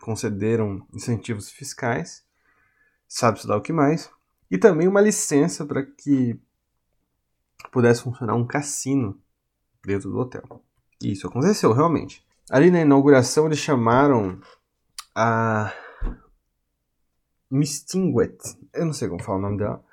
concederam 0.00 0.86
incentivos 0.92 1.48
fiscais, 1.48 2.24
sabe-se 3.08 3.46
lá 3.46 3.56
o 3.56 3.62
que 3.62 3.72
mais, 3.72 4.10
e 4.50 4.58
também 4.58 4.88
uma 4.88 5.00
licença 5.00 5.64
para 5.64 5.82
que 5.82 6.38
pudesse 7.70 8.02
funcionar 8.02 8.34
um 8.34 8.46
cassino 8.46 9.18
dentro 9.84 10.10
do 10.10 10.18
hotel. 10.18 10.42
E 11.00 11.12
isso 11.12 11.26
aconteceu 11.26 11.72
realmente. 11.72 12.24
Ali 12.50 12.70
na 12.70 12.80
inauguração 12.80 13.46
eles 13.46 13.58
chamaram 13.58 14.40
a 15.14 15.72
Mistinguet, 17.48 18.36
eu 18.74 18.86
não 18.86 18.92
sei 18.92 19.08
como 19.08 19.22
falar 19.22 19.38
o 19.38 19.42
nome 19.42 19.58
dela. 19.58 19.84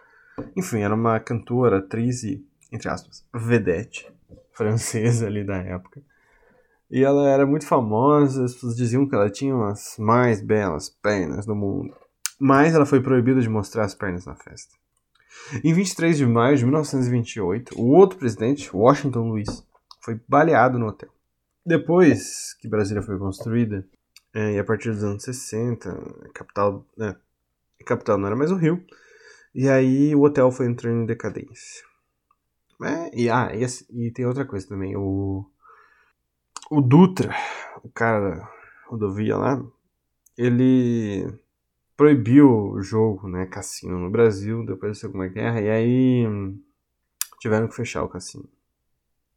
Enfim, 0.55 0.79
era 0.79 0.95
uma 0.95 1.19
cantora, 1.19 1.79
atriz 1.79 2.23
e, 2.23 2.43
entre 2.71 2.89
aspas, 2.89 3.25
vedette 3.33 4.11
francesa 4.59 5.25
ali 5.25 5.45
da 5.45 5.55
época. 5.55 6.01
E 6.91 7.01
ela 7.01 7.29
era 7.29 7.45
muito 7.45 7.65
famosa, 7.65 8.43
as 8.43 8.53
pessoas 8.53 8.75
diziam 8.75 9.07
que 9.07 9.15
ela 9.15 9.29
tinha 9.29 9.55
as 9.67 9.95
mais 9.97 10.41
belas 10.41 10.89
pernas 10.89 11.45
do 11.45 11.55
mundo. 11.55 11.95
Mas 12.37 12.75
ela 12.75 12.85
foi 12.85 13.01
proibida 13.01 13.39
de 13.39 13.47
mostrar 13.47 13.85
as 13.85 13.95
pernas 13.95 14.25
na 14.25 14.35
festa. 14.35 14.75
Em 15.63 15.73
23 15.73 16.17
de 16.17 16.25
maio 16.25 16.57
de 16.57 16.65
1928, 16.65 17.79
o 17.79 17.91
outro 17.91 18.19
presidente, 18.19 18.75
Washington 18.75 19.29
Luiz, 19.29 19.65
foi 20.01 20.19
baleado 20.27 20.77
no 20.77 20.87
hotel. 20.87 21.09
Depois 21.65 22.53
que 22.59 22.67
Brasília 22.67 23.01
foi 23.01 23.17
construída, 23.17 23.85
é, 24.33 24.53
e 24.53 24.59
a 24.59 24.63
partir 24.63 24.91
dos 24.91 25.03
anos 25.03 25.23
60, 25.23 25.89
a 25.89 26.33
capital, 26.33 26.85
né, 26.97 27.15
a 27.79 27.83
capital 27.85 28.17
não 28.17 28.27
era 28.27 28.35
mais 28.35 28.51
o 28.51 28.55
Rio, 28.55 28.83
e 29.53 29.69
aí 29.69 30.13
o 30.15 30.23
hotel 30.23 30.51
foi 30.51 30.65
entrando 30.65 31.03
em 31.03 31.05
decadência. 31.05 31.88
É, 32.81 33.11
e, 33.13 33.29
ah, 33.29 33.51
e, 33.53 33.65
e, 34.07 34.11
tem 34.11 34.25
outra 34.25 34.45
coisa 34.45 34.67
também, 34.67 34.95
o, 34.95 35.45
o 36.71 36.81
Dutra, 36.81 37.35
o 37.83 37.89
cara 37.89 38.35
da 38.35 38.49
rodovia 38.87 39.35
lá, 39.35 39.61
ele 40.37 41.27
proibiu 41.97 42.49
o 42.49 42.81
jogo, 42.81 43.27
né, 43.27 43.45
cassino 43.45 43.99
no 43.99 44.09
Brasil 44.09 44.65
depois 44.65 44.93
da 44.93 45.01
Segunda 45.01 45.27
Guerra, 45.27 45.59
e 45.59 45.69
aí 45.69 46.25
tiveram 47.39 47.67
que 47.67 47.75
fechar 47.75 48.03
o 48.03 48.09
cassino. 48.09 48.47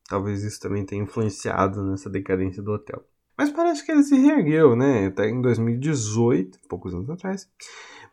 Talvez 0.09 0.45
isso 0.45 0.61
também 0.61 0.85
tenha 0.85 1.03
influenciado 1.03 1.83
nessa 1.83 2.09
decadência 2.09 2.63
do 2.63 2.73
hotel. 2.73 3.05
Mas 3.37 3.51
parece 3.51 3.85
que 3.85 3.91
ele 3.91 4.03
se 4.03 4.15
reergueu, 4.15 4.77
né? 4.77 5.07
Até 5.07 5.29
em 5.29 5.41
2018, 5.41 6.61
poucos 6.69 6.95
anos 6.95 7.09
atrás. 7.09 7.49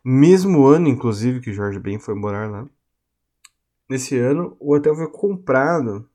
Mesmo 0.04 0.66
ano, 0.66 0.88
inclusive, 0.88 1.40
que 1.40 1.52
Jorge 1.52 1.78
Ben 1.78 1.98
foi 1.98 2.14
morar 2.14 2.50
lá. 2.50 2.66
Nesse 3.90 4.16
ano, 4.16 4.56
o 4.60 4.72
hotel 4.72 4.94
foi 4.94 5.10
comprado 5.10 6.08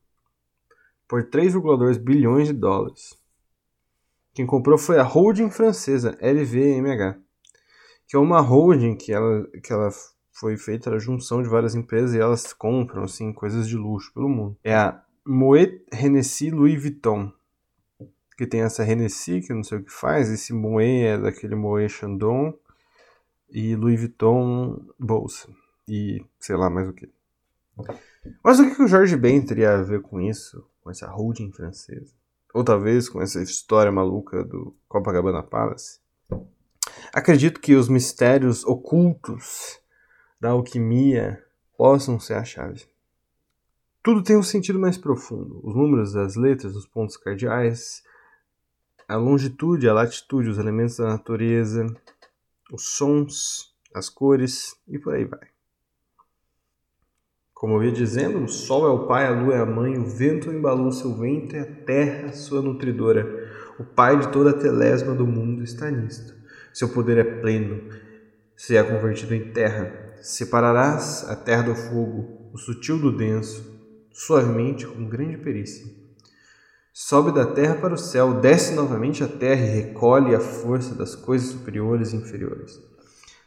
por 1.06 1.26
3,2 1.26 1.98
bilhões 1.98 2.48
de 2.48 2.54
dólares. 2.54 3.20
Quem 4.34 4.46
comprou 4.46 4.78
foi 4.78 4.98
a 4.98 5.04
holding 5.04 5.50
francesa 5.50 6.18
LVMH, 6.22 7.20
que 8.08 8.16
é 8.16 8.20
uma 8.20 8.40
holding 8.40 8.96
que 8.96 9.12
ela, 9.12 9.46
que 9.62 9.74
ela 9.74 9.90
foi 10.32 10.56
feita 10.56 10.90
a 10.90 10.98
junção 10.98 11.44
de 11.44 11.50
várias 11.50 11.76
empresas 11.76 12.16
e 12.16 12.20
elas 12.20 12.54
compram 12.54 13.04
assim 13.04 13.34
coisas 13.34 13.68
de 13.68 13.76
luxo 13.76 14.14
pelo 14.14 14.30
mundo. 14.30 14.58
É 14.64 14.74
a 14.74 15.04
Moet 15.28 15.84
Hennessy 15.92 16.52
Louis 16.52 16.82
Vuitton, 16.82 17.30
que 18.38 18.48
tem 18.48 18.62
essa 18.62 18.90
Hennessy, 18.90 19.42
que 19.42 19.52
eu 19.52 19.56
não 19.58 19.64
sei 19.66 19.80
o 19.80 19.84
que 19.84 19.92
faz, 19.92 20.30
esse 20.30 20.54
Moet 20.54 20.86
é 20.86 21.18
daquele 21.18 21.56
Moet 21.56 21.90
Chandon 21.90 22.58
e 23.50 23.76
Louis 23.76 24.00
Vuitton 24.00 24.82
bolsa 24.98 25.50
e 25.86 26.24
sei 26.40 26.56
lá 26.56 26.70
mais 26.70 26.88
o 26.88 26.94
que. 26.94 27.15
Mas 28.44 28.60
o 28.60 28.76
que 28.76 28.82
o 28.82 28.88
Jorge 28.88 29.16
Ben 29.16 29.44
teria 29.44 29.76
a 29.76 29.82
ver 29.84 30.02
com 30.02 30.20
isso, 30.22 30.66
com 30.82 30.90
essa 30.90 31.08
holding 31.08 31.52
francesa? 31.52 32.14
Ou 32.54 32.64
talvez 32.64 33.10
com 33.10 33.22
essa 33.22 33.42
história 33.42 33.92
maluca 33.92 34.44
do 34.44 34.76
Copacabana 34.88 35.44
Palace? 35.44 36.00
Acredito 37.14 37.60
que 37.60 37.76
os 37.76 37.90
mistérios 37.90 38.64
ocultos 38.66 39.80
da 40.40 40.50
alquimia 40.50 41.44
possam 41.78 42.20
ser 42.20 42.36
a 42.36 42.44
chave. 42.44 42.86
Tudo 44.02 44.24
tem 44.24 44.38
um 44.38 44.44
sentido 44.44 44.80
mais 44.80 44.98
profundo. 44.98 45.60
Os 45.64 45.76
números, 45.76 46.16
as 46.16 46.36
letras, 46.36 46.76
os 46.76 46.86
pontos 46.86 47.18
cardeais, 47.18 48.04
a 49.08 49.16
longitude, 49.16 49.90
a 49.90 49.94
latitude, 49.94 50.50
os 50.50 50.58
elementos 50.58 50.98
da 50.98 51.08
natureza, 51.08 51.86
os 52.72 52.84
sons, 52.90 53.76
as 53.94 54.10
cores 54.10 54.76
e 54.88 55.00
por 55.00 55.16
aí 55.16 55.26
vai. 55.26 55.55
Como 57.66 57.78
eu 57.78 57.86
ia 57.86 57.92
dizendo, 57.92 58.44
o 58.44 58.48
sol 58.48 58.86
é 58.86 58.92
o 58.92 59.08
pai, 59.08 59.26
a 59.26 59.32
lua 59.32 59.56
é 59.56 59.60
a 59.60 59.66
mãe, 59.66 59.98
o 59.98 60.06
vento 60.06 60.52
embalou 60.52 60.92
seu 60.92 61.16
ventre, 61.16 61.58
a 61.58 61.66
terra 61.66 62.32
sua 62.32 62.62
nutridora. 62.62 63.28
O 63.80 63.84
pai 63.84 64.20
de 64.20 64.28
toda 64.28 64.52
a 64.52 64.54
telesma 64.54 65.16
do 65.16 65.26
mundo 65.26 65.64
está 65.64 65.90
nisto. 65.90 66.32
Seu 66.72 66.90
poder 66.90 67.18
é 67.18 67.24
pleno, 67.24 67.82
se 68.56 68.78
é 68.78 68.84
convertido 68.84 69.34
em 69.34 69.52
terra. 69.52 69.92
Separarás 70.22 71.28
a 71.28 71.36
terra 71.36 71.64
do 71.64 71.74
fogo, 71.74 72.52
o 72.54 72.58
sutil 72.60 73.00
do 73.00 73.18
denso, 73.18 73.66
suavemente 74.12 74.86
com 74.86 75.10
grande 75.10 75.38
perícia. 75.38 75.92
Sobe 76.94 77.32
da 77.34 77.48
terra 77.48 77.74
para 77.74 77.96
o 77.96 77.98
céu, 77.98 78.36
desce 78.36 78.76
novamente 78.76 79.24
à 79.24 79.28
terra 79.28 79.66
e 79.66 79.82
recolhe 79.82 80.36
a 80.36 80.40
força 80.40 80.94
das 80.94 81.16
coisas 81.16 81.48
superiores 81.48 82.14
e 82.14 82.18
inferiores. 82.18 82.80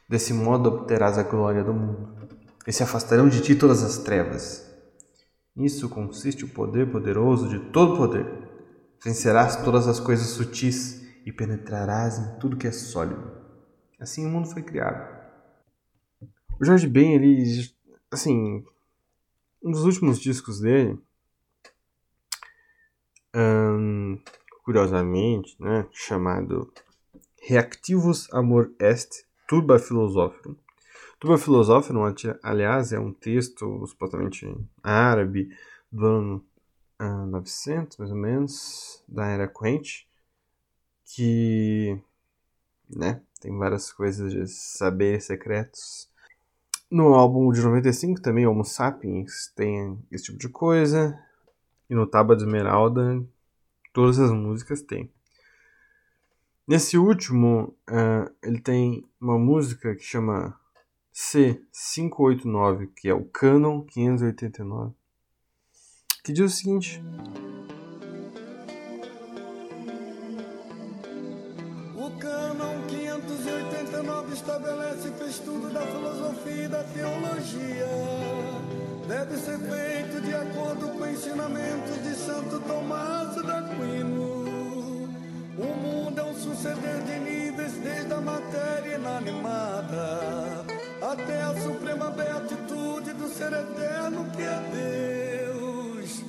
Desse 0.09 0.35
modo 0.35 0.71
obterás 0.71 1.17
a 1.19 1.23
glória 1.23 1.63
do 1.63 1.73
mundo, 1.73 2.19
e 2.69 2.73
se 2.73 2.83
afastarão 2.83 3.31
de 3.31 3.41
ti 3.41 3.55
todas 3.57 3.83
as 3.83 3.97
trevas. 3.97 4.71
Nisso 5.57 5.89
consiste 5.89 6.45
o 6.45 6.49
poder 6.51 6.93
poderoso 6.93 7.49
de 7.49 7.59
todo 7.71 7.97
poder. 7.97 8.27
Vencerás 9.03 9.57
todas 9.65 9.89
as 9.89 9.99
coisas 9.99 10.27
sutis 10.27 11.03
e 11.25 11.33
penetrarás 11.33 12.19
em 12.19 12.39
tudo 12.39 12.59
que 12.59 12.67
é 12.67 12.71
sólido. 12.71 13.33
Assim 13.99 14.27
o 14.27 14.29
mundo 14.29 14.49
foi 14.49 14.63
criado. 14.63 15.17
O 16.61 16.65
Jorge 16.65 16.87
Ben, 16.87 17.15
ele, 17.15 17.43
assim, 18.11 18.63
um 19.65 19.71
dos 19.71 19.85
últimos 19.85 20.21
discos 20.21 20.61
dele, 20.61 21.01
curiosamente, 24.63 25.57
né, 25.59 25.87
chamado 25.91 26.71
Reactivus 27.41 28.29
Amor 28.31 28.71
Est 28.79 29.25
Turba 29.49 29.79
Philosophium. 29.79 30.55
Turba 31.19 31.37
Philosophium, 31.37 32.15
aliás, 32.43 32.93
é 32.93 32.99
um 32.99 33.13
texto 33.13 33.87
supostamente 33.87 34.47
árabe 34.83 35.49
do 35.91 36.07
ano 36.07 36.47
uh, 37.01 37.27
900, 37.27 37.97
mais 37.99 38.11
ou 38.11 38.17
menos, 38.17 39.03
da 39.09 39.27
era 39.27 39.49
Quente, 39.49 40.09
que 41.05 42.01
né, 42.89 43.21
tem 43.41 43.57
várias 43.59 43.93
coisas 43.93 44.33
de 44.33 44.47
saberes 44.47 45.25
secretos 45.25 46.09
no 46.91 47.15
álbum 47.15 47.53
de 47.53 47.61
95 47.61 48.21
também, 48.21 48.47
Homo 48.47 48.65
Sapiens, 48.65 49.53
tem 49.55 49.99
esse 50.11 50.25
tipo 50.25 50.39
de 50.39 50.49
coisa. 50.49 51.19
E 51.89 51.95
no 51.95 52.07
Tábua 52.07 52.37
de 52.37 52.45
Esmeralda, 52.45 53.23
todas 53.93 54.19
as 54.19 54.31
músicas 54.31 54.83
tem. 54.83 55.11
Nesse 56.67 56.99
último, 56.99 57.75
uh, 57.89 58.31
ele 58.43 58.61
tem 58.61 59.07
uma 59.21 59.39
música 59.39 59.95
que 59.95 60.03
chama 60.03 60.59
C589, 61.19 62.93
que 62.95 63.09
é 63.09 63.15
o 63.15 63.25
Canon 63.25 63.83
589, 63.83 64.95
que 66.23 66.33
diz 66.33 66.53
o 66.53 66.57
seguinte. 66.57 67.03
estabelece 74.33 75.09
o 75.09 75.27
estudo 75.29 75.73
da 75.73 75.81
filosofia 75.81 76.65
e 76.65 76.69
da 76.69 76.85
teologia. 76.85 77.87
Deve 79.09 79.37
ser 79.37 79.59
feito 79.59 80.21
de 80.23 80.35
acordo 80.35 80.89
com 80.97 81.07
ensinamentos 81.07 82.03
de 82.03 82.15
Santo 82.15 82.61
Tomás 82.61 83.35
da 83.45 83.59
Aquino. 83.59 84.45
O 85.59 85.67
mundo 85.83 86.21
é 86.21 86.25
um 86.25 86.35
suceder 86.35 87.03
de 87.03 87.19
níveis 87.19 87.73
desde 87.73 88.13
a 88.13 88.21
matéria 88.21 88.95
inanimada 88.97 90.78
até 91.13 91.43
a 91.43 91.55
suprema 91.61 92.11
beatitude 92.11 93.13
do 93.15 93.29
ser 93.29 93.53
eterno 93.53 94.27
que 94.31 94.43
é 94.43 95.47
Deus. 95.47 96.23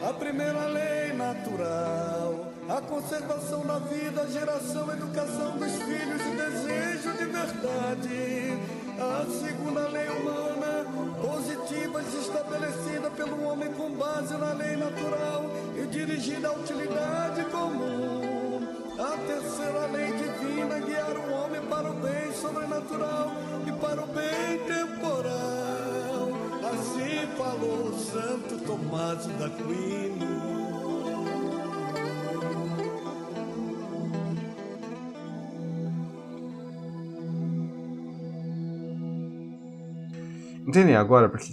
A 0.00 0.12
primeira 0.12 0.66
lei 0.66 1.12
natural 1.12 2.46
a 2.68 2.80
conservação 2.80 3.64
da 3.64 3.78
vida, 3.78 4.22
a 4.22 4.26
geração, 4.26 4.92
educação 4.92 5.56
dos 5.56 5.70
filhos 5.70 6.20
e 6.20 6.36
desejo 6.36 7.12
de 7.12 7.24
verdade. 7.26 8.58
A 8.98 9.24
segunda 9.40 9.86
lei 9.88 10.08
humana, 10.08 10.84
positiva 11.20 12.02
estabelecida 12.02 13.08
pelo 13.10 13.44
homem 13.44 13.72
com 13.74 13.92
base 13.92 14.36
na 14.36 14.52
lei 14.52 14.76
natural 14.76 15.44
e 15.76 15.86
dirigida 15.86 16.48
à 16.48 16.52
utilidade 16.54 17.44
comum. 17.52 18.66
A 18.98 19.16
terceira 19.28 19.86
lei 19.92 20.12
divina, 20.12 20.80
guiar 20.80 21.16
o 21.16 21.32
homem 21.34 21.60
para 21.68 21.88
o 21.88 21.94
bem 21.94 22.32
sobrenatural 22.32 23.30
para 23.86 24.02
o 24.02 24.06
bem 24.08 24.58
temporal. 24.66 26.30
Assim 26.72 27.36
falou 27.36 27.92
Santo 27.92 28.58
Tomás 28.66 29.26
da 29.38 29.46
Aquino. 29.46 30.26
Entendem 40.66 40.96
agora 40.96 41.28
porque 41.28 41.52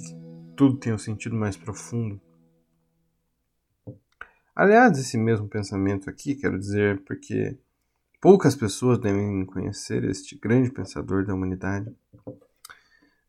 tudo 0.55 0.79
tem 0.79 0.91
um 0.91 0.97
sentido 0.97 1.35
mais 1.35 1.55
profundo? 1.55 2.19
Aliás, 4.55 4.97
esse 4.97 5.17
mesmo 5.19 5.47
pensamento 5.47 6.09
aqui, 6.09 6.33
quero 6.35 6.57
dizer, 6.57 7.03
porque 7.03 7.57
poucas 8.23 8.55
pessoas 8.55 8.97
devem 8.97 9.45
conhecer 9.45 10.05
este 10.05 10.37
grande 10.37 10.71
pensador 10.71 11.25
da 11.25 11.33
humanidade, 11.33 11.93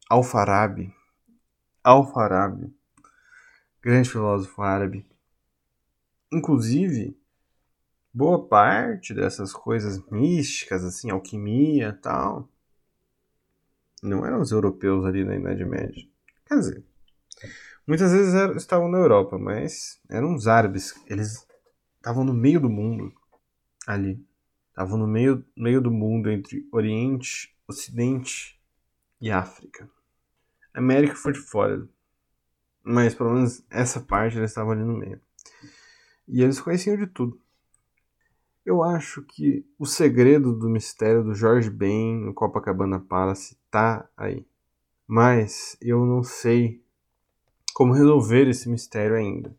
Al-Farabi. 0.09 0.95
Al-Farabi, 1.83 2.73
grande 3.83 4.09
filósofo 4.09 4.63
árabe. 4.63 5.05
Inclusive, 6.33 7.19
boa 8.13 8.47
parte 8.47 9.13
dessas 9.13 9.53
coisas 9.53 10.01
místicas, 10.13 10.85
assim, 10.85 11.11
alquimia 11.11 11.93
tal, 12.01 12.49
não 14.01 14.25
eram 14.25 14.41
os 14.41 14.53
europeus 14.53 15.05
ali 15.05 15.25
na 15.25 15.35
Idade 15.35 15.65
Média. 15.65 16.09
Quer 16.47 16.55
dizer, 16.57 16.85
muitas 17.85 18.13
vezes 18.13 18.33
eram, 18.33 18.57
estavam 18.57 18.89
na 18.89 18.99
Europa, 18.99 19.37
mas 19.41 20.01
eram 20.09 20.37
os 20.37 20.47
árabes. 20.47 20.95
Eles 21.09 21.45
estavam 21.97 22.23
no 22.23 22.33
meio 22.33 22.61
do 22.61 22.71
mundo 22.71 23.13
ali. 23.89 24.25
Estavam 24.75 24.99
no 24.99 25.07
meio, 25.07 25.47
meio 25.57 25.81
do 25.81 25.89
mundo 25.89 26.29
entre 26.29 26.69
Oriente, 26.73 27.57
Ocidente 27.69 28.61
e 29.21 29.31
África. 29.31 29.89
A 30.75 30.81
América 30.81 31.15
foi 31.15 31.33
de 31.33 31.39
fora. 31.39 31.89
Mas 32.83 33.15
pelo 33.15 33.35
menos 33.35 33.65
essa 33.71 34.01
parte 34.01 34.37
eles 34.37 34.51
estavam 34.51 34.73
ali 34.73 34.83
no 34.83 34.99
meio. 34.99 35.21
E 36.27 36.43
eles 36.43 36.61
conheciam 36.61 36.97
de 36.97 37.07
tudo. 37.07 37.41
Eu 38.67 38.83
acho 38.83 39.23
que 39.23 39.65
o 39.79 39.87
segredo 39.87 40.53
do 40.53 40.69
mistério 40.69 41.23
do 41.23 41.37
Jorge 41.37 41.71
Ben 41.71 42.19
no 42.19 42.35
Copacabana 42.35 42.99
Palace 42.99 43.57
tá 43.71 44.11
aí. 44.17 44.45
Mas 45.07 45.77
eu 45.81 46.05
não 46.05 46.25
sei 46.25 46.83
como 47.73 47.93
resolver 47.93 48.49
esse 48.49 48.69
mistério 48.69 49.15
ainda. 49.15 49.57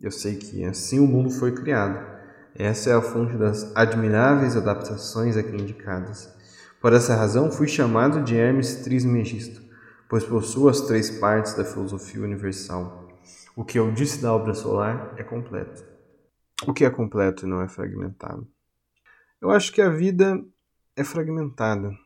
Eu 0.00 0.12
sei 0.12 0.36
que 0.36 0.64
assim 0.64 1.00
o 1.00 1.08
mundo 1.08 1.28
foi 1.28 1.52
criado. 1.52 2.19
Essa 2.54 2.90
é 2.90 2.94
a 2.94 3.02
fonte 3.02 3.36
das 3.36 3.74
admiráveis 3.76 4.56
adaptações 4.56 5.36
aqui 5.36 5.56
indicadas. 5.56 6.32
Por 6.80 6.92
essa 6.92 7.14
razão 7.14 7.50
fui 7.50 7.68
chamado 7.68 8.22
de 8.22 8.36
Hermes 8.36 8.76
Trismegisto, 8.76 9.60
pois 10.08 10.24
possuo 10.24 10.68
as 10.68 10.80
três 10.80 11.10
partes 11.10 11.54
da 11.54 11.64
filosofia 11.64 12.22
universal. 12.22 13.08
O 13.54 13.64
que 13.64 13.78
eu 13.78 13.90
disse 13.92 14.20
da 14.20 14.32
obra 14.32 14.54
solar 14.54 15.14
é 15.16 15.22
completo 15.22 15.90
o 16.66 16.74
que 16.74 16.84
é 16.84 16.90
completo 16.90 17.46
e 17.46 17.48
não 17.48 17.62
é 17.62 17.68
fragmentado. 17.68 18.46
Eu 19.40 19.50
acho 19.50 19.72
que 19.72 19.80
a 19.80 19.88
vida 19.88 20.42
é 20.94 21.02
fragmentada. 21.02 21.96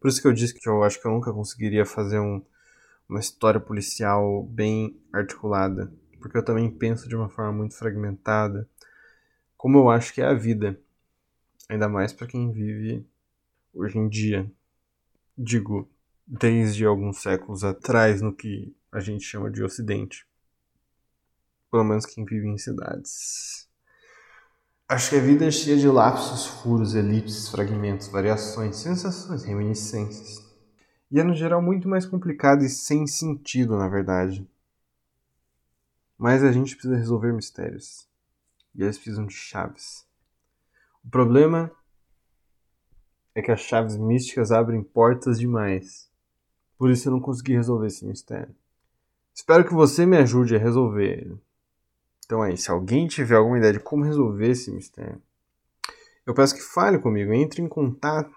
Por 0.00 0.08
isso 0.08 0.22
que 0.22 0.28
eu 0.28 0.32
disse 0.32 0.54
que 0.54 0.68
eu 0.68 0.82
acho 0.82 1.00
que 1.00 1.06
eu 1.06 1.12
nunca 1.12 1.32
conseguiria 1.32 1.84
fazer 1.84 2.20
um, 2.20 2.42
uma 3.08 3.20
história 3.20 3.60
policial 3.60 4.44
bem 4.44 4.96
articulada, 5.12 5.92
porque 6.20 6.38
eu 6.38 6.44
também 6.44 6.70
penso 6.70 7.08
de 7.08 7.16
uma 7.16 7.28
forma 7.28 7.52
muito 7.52 7.76
fragmentada, 7.76 8.68
como 9.60 9.76
eu 9.76 9.90
acho 9.90 10.14
que 10.14 10.22
é 10.22 10.24
a 10.24 10.32
vida, 10.32 10.80
ainda 11.68 11.86
mais 11.86 12.14
para 12.14 12.26
quem 12.26 12.50
vive 12.50 13.06
hoje 13.74 13.98
em 13.98 14.08
dia. 14.08 14.50
Digo, 15.36 15.86
desde 16.26 16.86
alguns 16.86 17.20
séculos 17.20 17.62
atrás, 17.62 18.22
no 18.22 18.34
que 18.34 18.74
a 18.90 19.00
gente 19.00 19.22
chama 19.22 19.50
de 19.50 19.62
Ocidente. 19.62 20.26
Pelo 21.70 21.84
menos 21.84 22.06
quem 22.06 22.24
vive 22.24 22.48
em 22.48 22.56
cidades. 22.56 23.68
Acho 24.88 25.10
que 25.10 25.16
a 25.16 25.20
vida 25.20 25.44
é 25.44 25.50
cheia 25.50 25.76
de 25.76 25.88
lapsos, 25.88 26.46
furos, 26.46 26.94
elipses, 26.94 27.50
fragmentos, 27.50 28.08
variações, 28.08 28.76
sensações, 28.76 29.44
reminiscências. 29.44 30.42
E 31.10 31.20
é 31.20 31.22
no 31.22 31.34
geral 31.34 31.60
muito 31.60 31.86
mais 31.86 32.06
complicado 32.06 32.64
e 32.64 32.68
sem 32.70 33.06
sentido, 33.06 33.76
na 33.76 33.90
verdade. 33.90 34.48
Mas 36.16 36.42
a 36.42 36.50
gente 36.50 36.74
precisa 36.74 36.96
resolver 36.96 37.34
mistérios. 37.34 38.08
E 38.74 38.82
eles 38.82 38.96
precisam 38.96 39.26
de 39.26 39.34
chaves. 39.34 40.06
O 41.04 41.08
problema 41.08 41.70
é 43.34 43.42
que 43.42 43.50
as 43.50 43.60
chaves 43.60 43.96
místicas 43.96 44.52
abrem 44.52 44.82
portas 44.82 45.38
demais. 45.38 46.10
Por 46.76 46.90
isso 46.90 47.08
eu 47.08 47.12
não 47.12 47.20
consegui 47.20 47.52
resolver 47.52 47.86
esse 47.86 48.04
mistério. 48.04 48.54
Espero 49.34 49.64
que 49.64 49.74
você 49.74 50.04
me 50.04 50.16
ajude 50.16 50.56
a 50.56 50.58
resolver 50.58 51.20
ele. 51.20 51.40
Então 52.24 52.42
aí, 52.42 52.56
se 52.56 52.70
alguém 52.70 53.08
tiver 53.08 53.36
alguma 53.36 53.58
ideia 53.58 53.72
de 53.72 53.80
como 53.80 54.04
resolver 54.04 54.50
esse 54.50 54.70
mistério, 54.70 55.20
eu 56.26 56.34
peço 56.34 56.54
que 56.54 56.62
fale 56.62 56.98
comigo, 56.98 57.32
entre 57.32 57.60
em 57.60 57.68
contato. 57.68 58.34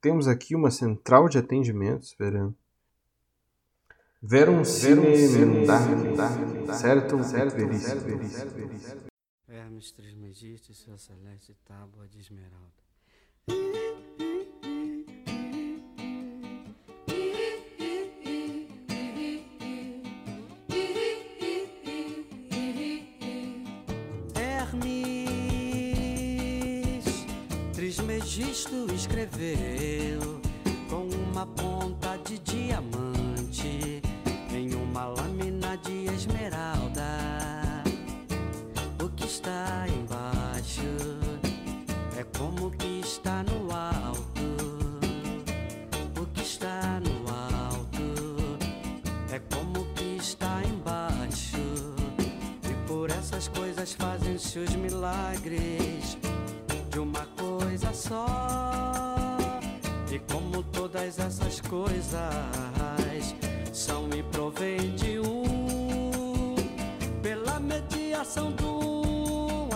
Temos 0.00 0.28
aqui 0.28 0.54
uma 0.54 0.70
central 0.70 1.28
de 1.28 1.38
atendimento 1.38 2.04
esperando. 2.04 2.54
Verum 4.22 4.64
sine 4.64 5.66
certo 6.72 7.24
certo 7.24 7.56
Hermes 9.50 9.90
Trismegisto 9.90 10.70
e 10.70 10.74
sua 10.74 10.96
celeste 10.96 11.54
tábua 11.64 12.06
de 12.06 12.20
esmeralda. 12.20 12.80
Trismegisto 27.74 28.86
escreveu 28.94 30.40
com 30.88 31.08
uma 31.08 31.44
ponta 31.46 32.16
de 32.18 32.38
diamante 32.38 34.00
em 34.52 34.74
uma 34.74 35.06
lâmina 35.06 35.76
de 35.78 36.04
esmeralda. 36.14 36.79
Como 42.40 42.70
que 42.70 43.00
está 43.00 43.42
no 43.42 43.70
alto. 43.70 44.40
O 46.18 46.26
que 46.32 46.40
está 46.40 46.98
no 47.00 47.28
alto 47.28 48.58
é 49.30 49.38
como 49.54 49.84
que 49.94 50.16
está 50.16 50.62
embaixo. 50.64 51.58
E 52.64 52.88
por 52.88 53.10
essas 53.10 53.46
coisas 53.48 53.92
fazem-se 53.92 54.58
os 54.58 54.74
milagres 54.74 56.16
de 56.90 56.98
uma 56.98 57.26
coisa 57.36 57.92
só. 57.92 58.26
E 60.10 60.18
como 60.32 60.62
todas 60.62 61.18
essas 61.18 61.60
coisas 61.60 63.34
são 63.70 64.08
e 64.16 64.22
provém 64.22 64.94
de 64.96 65.20
um, 65.20 66.54
pela 67.22 67.60
mediação 67.60 68.50
do 68.52 69.29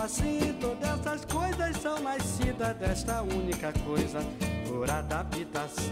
assim 0.05 0.53
todas 0.61 0.87
essas 0.87 1.25
coisas 1.25 1.77
são 1.77 1.99
nascidas 1.99 2.77
desta 2.77 3.23
única 3.23 3.73
coisa, 3.83 4.19
por 4.67 4.89
adaptação, 4.89 5.89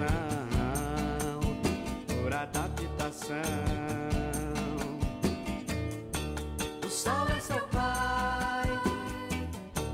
por 2.22 2.32
adaptação. 2.32 3.36
O 6.86 6.90
sol 6.90 7.28
é 7.36 7.40
seu 7.40 7.68
pai, 7.70 8.70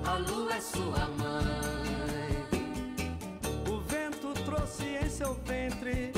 a 0.06 0.14
lua 0.18 0.54
é 0.54 0.62
sua 0.62 1.08
mãe. 1.18 2.44
O 3.72 3.80
vento 3.88 4.34
trouxe 4.44 4.98
em 5.02 5.10
seu 5.10 5.34
ventre, 5.46 6.12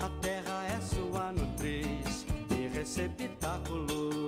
a 0.00 0.08
terra 0.20 0.64
é 0.76 0.80
sua 0.80 1.30
nutriz 1.30 2.26
e 2.50 2.66
receptáculo. 2.66 4.19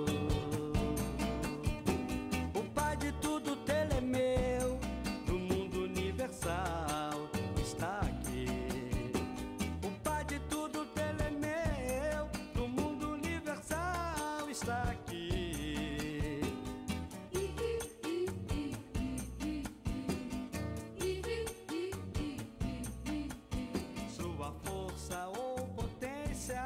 Força 25.03 25.27
ou 25.37 25.67
potência 25.75 26.65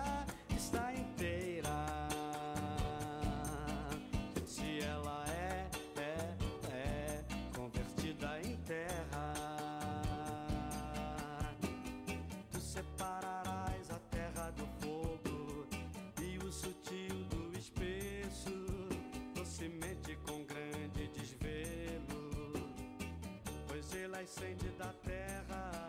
está 0.56 0.94
inteira. 0.94 1.70
Se 4.46 4.80
ela 4.82 5.26
é, 5.30 5.68
é, 5.98 6.36
é 6.72 7.24
convertida 7.56 8.40
em 8.44 8.56
terra, 8.58 9.34
tu 12.52 12.60
separarás 12.60 13.90
a 13.90 14.00
terra 14.12 14.52
do 14.52 14.68
fogo 14.82 15.68
e 16.22 16.38
o 16.38 16.52
sutil 16.52 17.24
do 17.30 17.58
espesso, 17.58 18.52
docemente 19.36 20.16
com 20.28 20.44
grande 20.46 21.08
desvelo 21.08 22.54
pois 23.68 23.94
ele 23.94 24.16
ascende 24.16 24.70
da 24.78 24.94
terra 25.04 25.88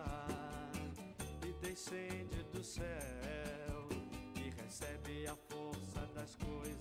descende 1.79 2.38
do 2.59 2.65
céu 2.65 3.89
e 4.35 4.51
recebe 4.61 5.29
a 5.29 5.37
força 5.37 6.05
das 6.13 6.35
coisas 6.35 6.78